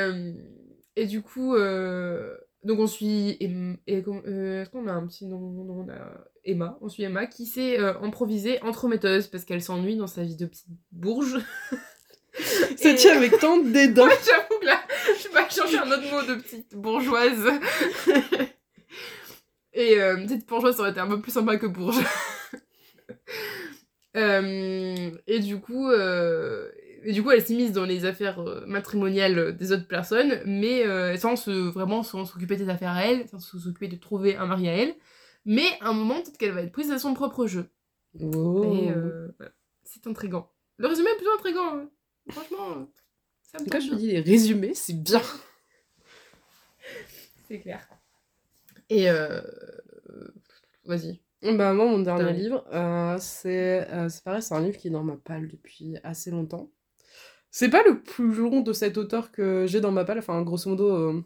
[0.96, 3.36] et du coup, euh, donc on suit.
[3.40, 6.78] Em- euh, Est-ce qu'on a un petit nom Non, on a Emma.
[6.80, 10.46] On suit Emma qui s'est euh, improvisée entremetteuse parce qu'elle s'ennuie dans sa vie de
[10.46, 11.38] petite bourge.
[12.76, 14.08] Ça Et- tient avec tant de dédain.
[14.08, 14.80] J'avoue que là,
[15.18, 17.46] je vais pas chercher un autre mot de petite bourgeoise.
[19.72, 21.98] Et euh, petite bourgeoise, ça aurait été un peu plus sympa que bourge.
[24.16, 26.70] Euh, et du coup, euh,
[27.04, 31.16] Et du coup, elle s'immisce dans les affaires euh, matrimoniales des autres personnes, mais euh,
[31.16, 34.68] sans se, vraiment sans s'occuper des affaires à elle, sans s'occuper de trouver un mari
[34.68, 34.94] à elle.
[35.44, 37.68] Mais à un moment, peut-être qu'elle va être prise à son propre jeu.
[38.20, 38.64] Oh.
[38.74, 39.52] Et euh, voilà.
[39.84, 40.50] c'est intriguant.
[40.78, 41.74] Le résumé est plutôt intriguant.
[41.74, 41.90] hein.
[42.30, 42.84] Franchement, euh,
[43.42, 45.20] ça me Quand je dis les résumés, c'est bien.
[47.48, 47.86] C'est clair.
[48.88, 49.40] Et euh...
[50.86, 51.20] Vas-y.
[51.42, 54.90] Bah moi mon dernier livre, euh, c'est euh, c'est pareil, c'est un livre qui est
[54.90, 56.70] dans ma palle depuis assez longtemps.
[57.56, 60.68] C'est pas le plus long de cet auteur que j'ai dans ma palle, enfin grosso
[60.68, 61.22] modo, euh,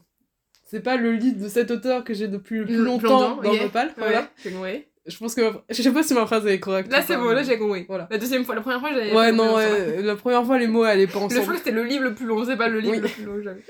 [0.66, 3.54] c'est pas le livre de cet auteur que j'ai depuis le plus Le longtemps dans
[3.54, 3.94] ma palle.
[3.96, 4.30] Voilà.
[4.60, 4.90] Ouais.
[5.06, 6.92] Je pense que je sais pas si ma phrase est correcte.
[6.92, 7.86] Là, c'est pas, bon, là, j'ai compris.
[7.88, 8.08] Voilà.
[8.10, 9.08] La deuxième fois, la première fois, j'avais.
[9.08, 11.44] Ouais pas non, ouais, la première fois les mots allaient pas Le ensemble.
[11.46, 13.00] choix, c'était le livre le plus long, c'est pas le livre Oui.
[13.00, 13.62] le plus long jamais.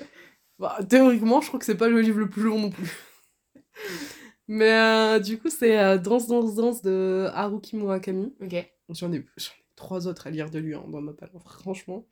[0.59, 2.91] Bah, théoriquement, je crois que c'est pas le livre le plus long non plus.
[4.49, 8.35] Mais euh, du coup, c'est euh, Danse, Danse, Danse de Haruki Murakami.
[8.43, 8.67] Ok.
[8.89, 11.13] J'en ai, j'en ai trois autres à lire de lui hein, dans ma
[11.45, 12.07] franchement.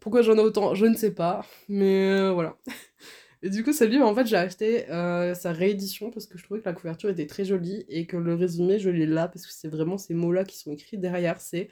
[0.00, 1.44] Pourquoi j'en ai autant Je ne sais pas.
[1.68, 2.56] Mais euh, voilà.
[3.42, 6.44] Et du coup, ce livre, en fait, j'ai acheté euh, sa réédition parce que je
[6.44, 9.46] trouvais que la couverture était très jolie et que le résumé, je l'ai là parce
[9.46, 11.40] que c'est vraiment ces mots-là qui sont écrits derrière.
[11.40, 11.68] C'est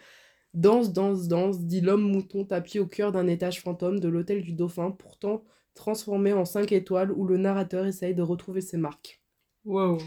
[0.54, 4.52] Danse, danse, danse, dit l'homme mouton tapis au cœur d'un étage fantôme de l'hôtel du
[4.52, 5.44] Dauphin, pourtant
[5.74, 9.20] transformé en 5 étoiles où le narrateur essaye de retrouver ses marques.
[9.66, 9.98] Wow.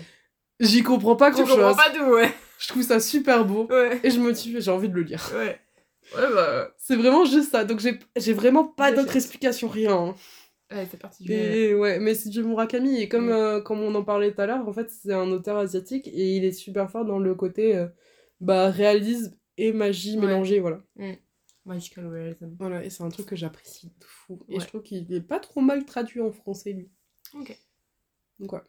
[0.60, 1.55] J'y comprends pas grand chose.
[1.55, 2.34] comprends pas d'où, ouais.
[2.60, 3.68] Je trouve ça super beau.
[3.70, 3.99] Ouais.
[4.03, 5.32] Et je me dis, j'ai envie de le lire.
[5.34, 5.60] Ouais.
[6.16, 6.72] Ouais, bah.
[6.78, 7.64] C'est vraiment juste ça.
[7.64, 7.80] Donc
[8.18, 9.93] j'ai vraiment pas d'autre explication, rien.
[9.95, 10.16] hein.
[10.72, 11.36] Ouais, c'est particulier.
[11.70, 12.99] Et ouais, mais c'est du Murakami.
[13.01, 13.32] Et comme, Mm.
[13.32, 16.36] euh, comme on en parlait tout à l'heure, en fait, c'est un auteur asiatique et
[16.36, 17.88] il est super fort dans le côté euh,
[18.41, 20.26] bah, réalisme et magie Ouais.
[20.28, 20.82] mélangée, voilà.
[21.66, 22.55] Magical realism.
[22.60, 24.39] Voilà, et c'est un truc que j'apprécie de fou.
[24.49, 26.89] Et je trouve qu'il est pas trop mal traduit en français, lui.
[27.39, 27.57] Ok.
[28.39, 28.60] Donc ouais.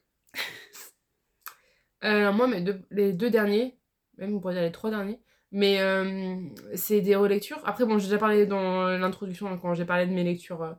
[2.04, 3.78] Euh, moi, mes deux, les deux derniers,
[4.18, 5.18] même on pourrait dire les trois derniers,
[5.52, 6.36] mais euh,
[6.74, 7.60] c'est des relectures.
[7.64, 10.72] Après, bon, j'ai déjà parlé dans l'introduction hein, quand j'ai parlé de mes lectures euh,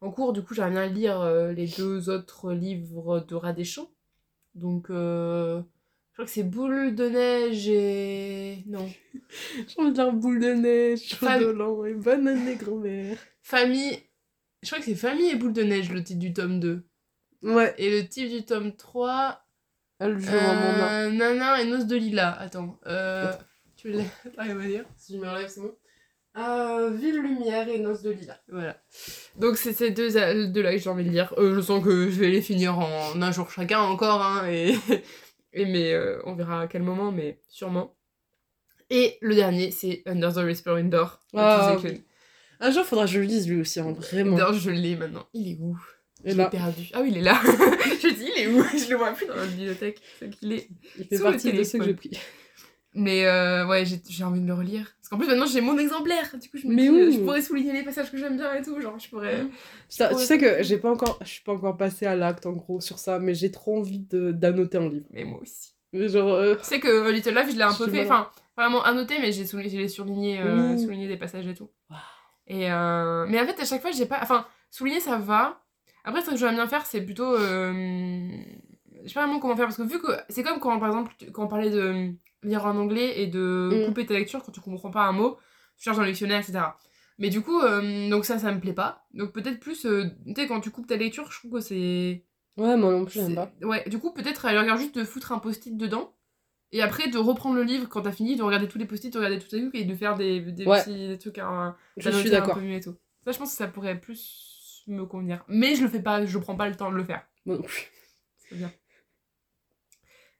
[0.00, 0.32] en cours.
[0.32, 3.90] Du coup, j'aimerais bien lire euh, les deux autres livres de Radéchamps.
[4.54, 5.60] Donc, je
[6.12, 8.64] crois que c'est Boule de neige et.
[8.66, 8.88] Non.
[9.68, 13.18] J'ai envie de dire boule de neige, chaud Femme- de l'an et bonne année, grand-mère.
[13.42, 13.98] Famille.
[14.62, 16.86] Je crois que c'est Famille et Boule de neige le titre du tome 2.
[17.42, 19.42] Ouais, Et le titre du tome 3.
[19.98, 20.88] Elle joue un moment.
[20.90, 22.32] Euh, Nana et Noce de Lila.
[22.40, 22.78] Attends.
[22.86, 23.32] Euh,
[23.76, 24.02] tu l'as
[24.34, 25.74] T'arrives à dire Si je me relève, c'est bon.
[26.38, 28.38] Euh, Ville Lumière et Noces de Lila.
[28.48, 28.76] Voilà.
[29.36, 30.10] Donc c'est ces deux,
[30.48, 31.32] deux là que j'ai envie de lire.
[31.38, 34.74] Euh, je sens que je vais les finir en un jour chacun encore, hein, et,
[35.54, 37.96] et mais euh, on verra à quel moment, mais sûrement.
[38.90, 41.20] Et le dernier, c'est Under the Whispering Door.
[41.32, 41.98] de Ah, Clown.
[42.60, 44.36] Un jour, faudra que je le lise lui aussi, hein, vraiment.
[44.36, 45.26] D'ailleurs, je l'ai maintenant.
[45.32, 45.76] Il est où?
[46.26, 46.90] Et Je l'ai perdu.
[46.92, 47.40] Ah oui, il est là.
[47.44, 48.62] je dis, il est où?
[48.76, 50.00] Je le vois plus dans la bibliothèque.
[50.18, 50.68] C'est qu'il est.
[50.98, 52.10] il fait partie de ceux que j'ai pris.
[52.98, 54.90] Mais euh, ouais, j'ai envie de le relire.
[54.98, 56.30] Parce qu'en plus, maintenant, j'ai mon exemplaire.
[56.40, 57.12] Du coup, je me Mais dis, oui.
[57.12, 58.80] je pourrais souligner les passages que j'aime bien et tout.
[58.80, 59.44] Genre, je pourrais.
[59.88, 62.46] Ça, pourrais tu sais que j'ai pas encore, je suis pas encore passée à l'acte
[62.46, 65.06] en gros sur ça, mais j'ai trop envie de d'annoter un livre.
[65.10, 65.74] Mais moi aussi.
[65.92, 68.04] Mais Genre, euh, Tu sais que euh, Little Life, je l'ai un peu fait.
[68.04, 70.78] Enfin, vraiment annoté, mais j'ai souligné, je l'ai surligné, euh, Ouh.
[70.82, 71.70] souligné des passages et tout.
[72.48, 74.20] Et Mais en fait, à chaque fois, j'ai pas.
[74.22, 75.62] Enfin, souligner, ça va.
[76.06, 77.34] Après, ce que j'aimerais bien faire, c'est plutôt.
[77.34, 78.30] euh,
[79.02, 81.12] Je sais pas vraiment comment faire, parce que vu que c'est comme quand, par exemple,
[81.32, 83.86] quand on parlait de lire en anglais et de Mm.
[83.86, 85.36] couper ta lecture quand tu comprends pas un mot,
[85.76, 86.60] tu cherches dans le dictionnaire, etc.
[87.18, 89.06] Mais du coup, euh, donc ça, ça me plaît pas.
[89.14, 92.24] Donc peut-être plus, euh, tu sais, quand tu coupes ta lecture, je trouve que c'est.
[92.56, 93.50] ouais, moi non plus, j'aime pas.
[93.62, 96.12] Ouais, du coup, peut-être à la rigueur juste de foutre un post-it dedans.
[96.72, 99.18] Et après, de reprendre le livre quand t'as fini, de regarder tous les post-it, de
[99.18, 100.80] regarder tous les trucs et de faire des, des Ouais.
[100.82, 102.56] petits des trucs à, Je suis d'accord.
[102.82, 102.96] tout.
[103.24, 104.55] Ça, je pense que ça pourrait plus
[104.86, 105.44] me convenir.
[105.48, 107.26] Mais je le fais pas, je prends pas le temps de le faire.
[107.44, 107.90] Plus.
[108.48, 108.72] C'est bien.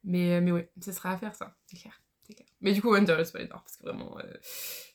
[0.04, 2.00] Mais, mais ouais, ça sera à faire ça, c'est clair.
[2.24, 2.46] clair.
[2.60, 4.22] Mais du coup, Wonder Spider, parce que vraiment, euh,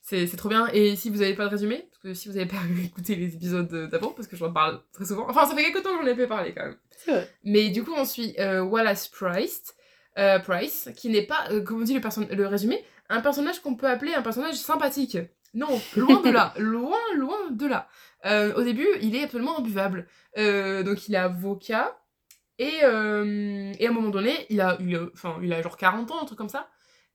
[0.02, 0.68] c'est trop bien.
[0.68, 3.36] Et si vous avez pas de résumé, parce que si vous avez pas écouté les
[3.36, 6.12] épisodes d'avant, parce que j'en parle très souvent, enfin, ça fait quelques temps que j'en
[6.12, 6.78] ai pas parlé quand même.
[7.08, 7.30] Vrai.
[7.44, 9.76] Mais du coup, on suit euh, Wallace Price,
[10.18, 13.76] euh, Price, qui n'est pas, euh, comme on dit le, le résumé, un personnage qu'on
[13.76, 15.18] peut appeler un personnage sympathique.
[15.54, 17.88] Non, loin de là, loin, loin de là.
[18.26, 20.08] Euh, au début, il est absolument imbuvable.
[20.38, 21.98] Euh, donc, il est avocat,
[22.60, 26.12] et, euh, et à un moment donné, il a, il enfin, il a genre 40
[26.12, 26.70] ans, un truc comme ça.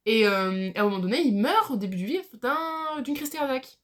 [0.06, 3.78] Et à un moment donné, il meurt au début du livre d'un- d'une crise cardiaque.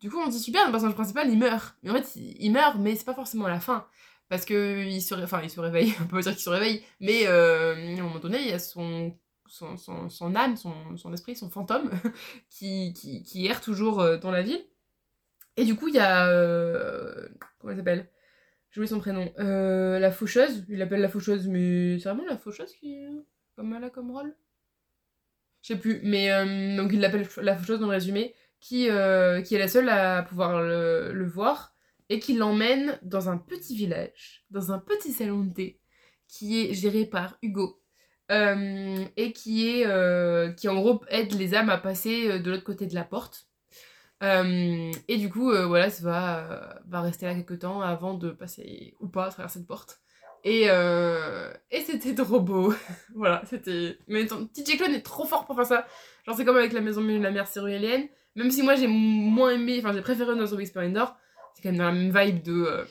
[0.00, 1.76] Du coup, on dit super, le personnage principal, il meurt.
[1.82, 3.86] Mais en fait, il meurt, mais c'est pas forcément la fin.
[4.28, 8.18] Parce que il se, réveille, on peut dire qu'il se réveille, mais à un moment
[8.18, 9.16] donné, il y a son,
[9.48, 9.76] son,
[10.10, 11.90] son, âme, son, son esprit, son fantôme,
[12.50, 14.62] qui, qui, qui erre toujours dans la ville.
[15.56, 16.28] Et du coup, il y a.
[16.30, 17.28] euh,
[17.58, 18.10] comment elle s'appelle?
[18.70, 19.32] J'ai oublié son prénom.
[19.38, 23.06] Euh, la faucheuse, il l'appelle la faucheuse, mais c'est vraiment la faucheuse qui.
[23.56, 24.36] Comme elle a comme rôle?
[25.62, 29.42] Je sais plus, mais euh, donc il l'appelle la faucheuse dans le résumé, qui, euh,
[29.42, 31.74] qui est la seule à pouvoir le, le voir
[32.08, 35.80] et qui l'emmène dans un petit village, dans un petit salon de thé
[36.28, 37.82] qui est géré par Hugo.
[38.30, 42.50] euh, et qui est euh, qui en gros aide les âmes à passer euh, de
[42.50, 43.45] l'autre côté de la porte
[44.22, 48.14] Euh, et du coup euh, voilà ça va euh, va rester là quelques temps avant
[48.14, 50.00] de passer ou pas à travers cette porte.
[50.44, 52.72] Et, et c'était trop beau.
[53.14, 55.86] Voilà c'était mais ton DJ Clone est trop fort pour faire ça.
[56.24, 59.50] Genre c'est comme avec la maison de la mère syrienne même si moi j'ai moins
[59.50, 61.16] aimé enfin j'ai préféré No Zombie Splendor
[61.54, 62.86] c'est quand même dans la même vibe de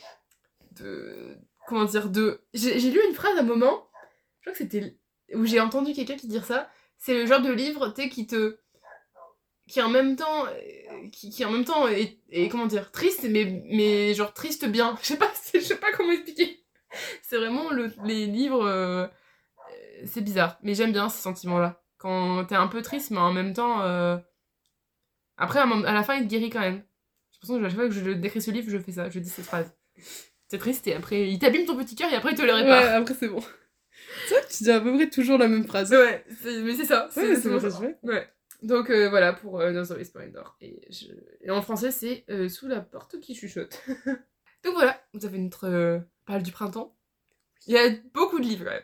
[0.80, 3.88] de comment dire de j'ai lu une phrase à un moment
[4.46, 4.98] je crois que c'était
[5.34, 6.70] où j'ai entendu quelqu'un qui dire ça.
[6.98, 8.60] C'est le genre de livre tu qui te
[9.68, 13.26] qui en même temps euh, qui, qui en même temps est, est, comment dire triste
[13.30, 16.64] mais mais genre triste bien je sais pas je sais pas comment expliquer
[17.22, 21.82] c'est vraiment le, les livres euh, euh, c'est bizarre mais j'aime bien ces sentiments là
[21.98, 24.18] quand t'es un peu triste mais en même temps euh,
[25.38, 26.84] après à, la fin il te guérit quand même
[27.40, 29.20] pour ça que à chaque fois que je décris ce livre je fais ça je
[29.20, 29.72] dis cette phrase
[30.48, 32.62] c'est triste et après il t'abîme ton petit cœur et après il te le Ouais,
[32.62, 33.42] répare après c'est bon.
[34.28, 35.92] C'est vrai que tu dis à peu près toujours la même phrase.
[35.92, 37.06] Ouais, mais c'est ça.
[37.06, 37.60] Ouais, C'est c'est bon.
[37.60, 37.98] ça fait.
[38.04, 38.28] Ouais.
[38.66, 40.58] Donc euh, voilà pour euh, No Story Splendor.
[40.60, 41.06] Et, je...
[41.42, 43.80] et en français, c'est euh, Sous la porte qui chuchote.
[44.64, 46.98] Donc voilà, vous avez notre euh, parle du printemps.
[47.68, 48.84] Il y a beaucoup de livres, même.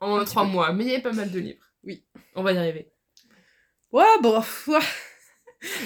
[0.00, 1.64] En Un trois mois, mais il y a pas mal de livres.
[1.84, 2.04] Oui.
[2.34, 2.90] On va y arriver.
[3.92, 4.80] Ouais, bon, ouais.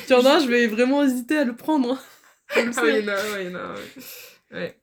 [0.07, 1.93] Tu en as, je vais vraiment hésiter à le prendre.
[1.93, 2.01] hein.
[2.55, 3.01] Je le Ah oui, sais.
[3.01, 3.81] il y en a, ouais, il y en a, ouais.
[4.53, 4.81] ouais.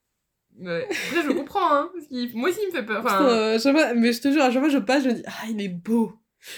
[0.57, 0.83] Ouais.
[0.85, 1.91] Après, je comprends, hein.
[1.93, 2.05] Parce.
[2.35, 3.03] Moi aussi, il me fait peur.
[3.03, 5.47] Enfin, mais je te jure, à chaque fois que je passe, je me dis, ah,
[5.49, 6.13] il est beau.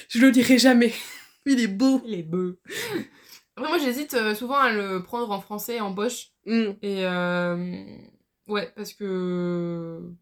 [0.09, 0.93] Je le dirai jamais.
[1.47, 2.01] Il est beau.
[2.05, 2.55] il est beau.
[3.55, 6.31] Après, moi, j'hésite euh, souvent à le prendre en français, en poche.
[6.45, 6.71] Mm.
[6.81, 7.85] Et euh,
[8.47, 10.13] ouais, parce que.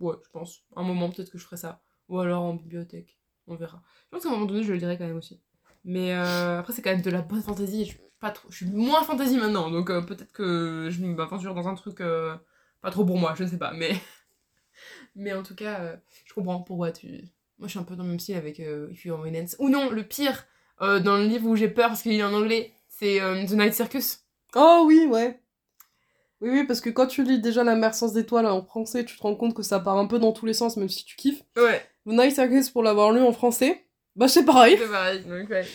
[0.00, 0.64] Ouais, je pense.
[0.76, 1.82] Un moment, peut-être que je ferai ça.
[2.08, 3.18] Ou alors en bibliothèque.
[3.46, 3.82] On verra.
[4.04, 5.40] Je pense qu'à un moment donné, je le dirai quand même aussi.
[5.84, 7.86] Mais euh, après, c'est quand même de la bonne fantaisie.
[7.86, 8.50] Je suis, pas trop...
[8.50, 9.70] je suis moins fantaisie maintenant.
[9.70, 12.02] Donc peut-être que je m'aventure dans un truc
[12.82, 13.34] pas trop pour moi.
[13.36, 13.72] Je ne sais pas.
[13.72, 13.92] Mais,
[15.14, 15.96] mais en tout cas,
[16.26, 17.24] je comprends pourquoi tu.
[17.58, 19.20] Moi, je suis un peu dans le même style avec euh, If You're.
[19.58, 20.46] Ou non, le pire,
[20.80, 23.52] euh, dans le livre où j'ai peur parce qu'il est en anglais, c'est euh, The
[23.52, 24.20] Night Circus.
[24.54, 25.40] Oh oui, ouais.
[26.40, 29.16] Oui, oui, parce que quand tu lis déjà La mer sans étoiles en français, tu
[29.16, 31.16] te rends compte que ça part un peu dans tous les sens, même si tu
[31.16, 31.42] kiffes.
[31.56, 31.80] Ouais.
[32.06, 33.84] The Night Circus, pour l'avoir lu en français,
[34.14, 34.76] bah c'est pareil.
[34.78, 35.66] C'est pareil, donc ouais.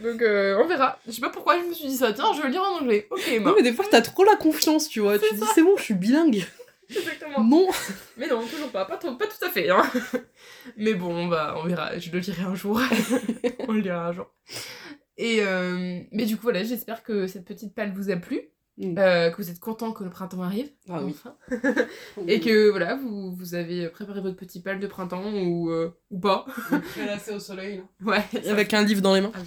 [0.00, 0.98] Donc euh, on verra.
[1.06, 2.12] Je sais pas pourquoi je me suis dit ça.
[2.12, 3.06] Tiens, je vais le lire en anglais.
[3.10, 3.52] Ok, Non, bah.
[3.56, 5.18] mais des fois, t'as trop la confiance, tu vois.
[5.18, 6.44] Tu dis, c'est bon, je suis bilingue.
[6.96, 7.42] Exactement.
[7.44, 7.68] Non.
[8.16, 8.84] Mais non, toujours pas.
[8.84, 9.70] Pas, trop- pas tout à fait.
[9.70, 9.82] Hein.
[10.76, 11.98] Mais bon, on, va, on verra.
[11.98, 12.80] Je le lirai un jour.
[13.68, 14.30] on le lira un jour.
[15.16, 18.50] Et euh, mais du coup, voilà, j'espère que cette petite palle vous a plu.
[18.76, 18.98] Mm.
[18.98, 20.68] euh, que vous êêtes content que le printemps arrive.
[20.88, 21.14] Ah oui.
[21.14, 21.36] enfin.
[22.26, 26.18] Et que voilà, vous, vous avez préparé votre petit pal de printemps ou, euh, ou
[26.18, 26.44] pas.
[26.92, 27.82] Prélassé au soleil.
[28.04, 28.24] Ouais.
[28.48, 29.30] Avec un livre dans les mains.
[29.34, 29.38] Ah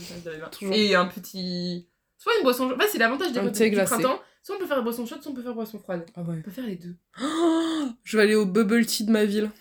[0.61, 0.69] oui.
[0.73, 1.89] Et un petit.
[2.17, 2.77] Soit une boisson chaude.
[2.77, 4.19] Bah, c'est l'avantage des Un du printemps.
[4.47, 6.05] Soit on peut faire boisson chaude, soit on peut faire boisson froide.
[6.15, 6.37] Ah ouais.
[6.39, 6.95] On peut faire les deux.
[7.21, 9.51] Oh, je vais aller au bubble tea de ma ville.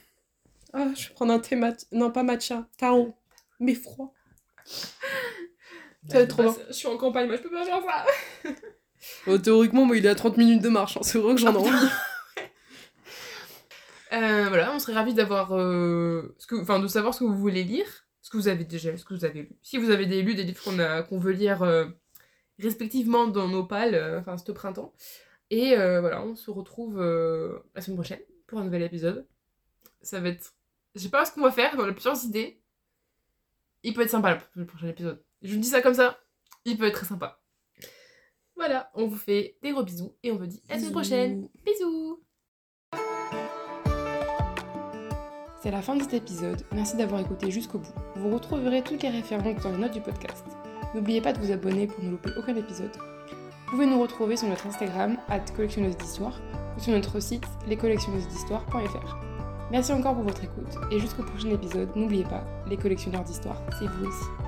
[0.72, 1.84] Ah, je vais prendre un thé mat...
[1.91, 2.68] Non, pas matcha.
[2.78, 3.12] Tao.
[3.59, 4.14] Mais froid.
[4.64, 6.55] Ça va être trop bien.
[6.68, 8.53] Je suis en campagne, moi je peux pas faire ça.
[9.26, 10.97] Euh, théoriquement, moi, il est à 30 minutes de marche.
[10.99, 11.01] hein.
[11.03, 11.70] C'est vrai que j'en ai envie.
[14.12, 15.53] Euh, voilà, on serait ravis d'avoir.
[15.53, 16.37] euh.
[16.61, 18.07] Enfin, de savoir ce que vous voulez lire.
[18.22, 19.59] Ce que vous avez déjà lu, ce que vous avez lu.
[19.62, 20.62] Si vous avez des, lu des livres
[21.09, 21.87] qu'on veut lire euh,
[22.59, 24.93] respectivement dans nos pales, euh, enfin, ce printemps.
[25.51, 29.27] Et euh, voilà, on se retrouve euh, la semaine prochaine pour un nouvel épisode.
[30.03, 30.55] Ça va être.
[30.95, 32.61] Je sais pas ce qu'on va faire, on a plusieurs idées.
[33.83, 35.23] Il peut être sympa le- le prochain épisode.
[35.43, 36.19] Je vous dis ça comme ça,
[36.65, 37.41] il peut être très sympa.
[38.57, 41.49] Voilà, on vous fait des gros bisous et on vous dit à la semaine prochaine.
[41.65, 42.23] Bisous
[45.63, 47.93] C'est la fin de cet épisode, merci d'avoir écouté jusqu'au bout.
[48.17, 50.45] Vous retrouverez toutes les références dans les notes du podcast.
[50.97, 52.90] N'oubliez pas de vous abonner pour ne louper aucun épisode.
[52.97, 55.18] Vous pouvez nous retrouver sur notre Instagram,
[55.55, 56.40] collectionneuse d'histoire,
[56.74, 59.16] ou sur notre site lescollectionneused'histoire.fr.
[59.70, 63.86] Merci encore pour votre écoute, et jusqu'au prochain épisode, n'oubliez pas, les collectionneurs d'histoire, c'est
[63.86, 64.45] vous aussi.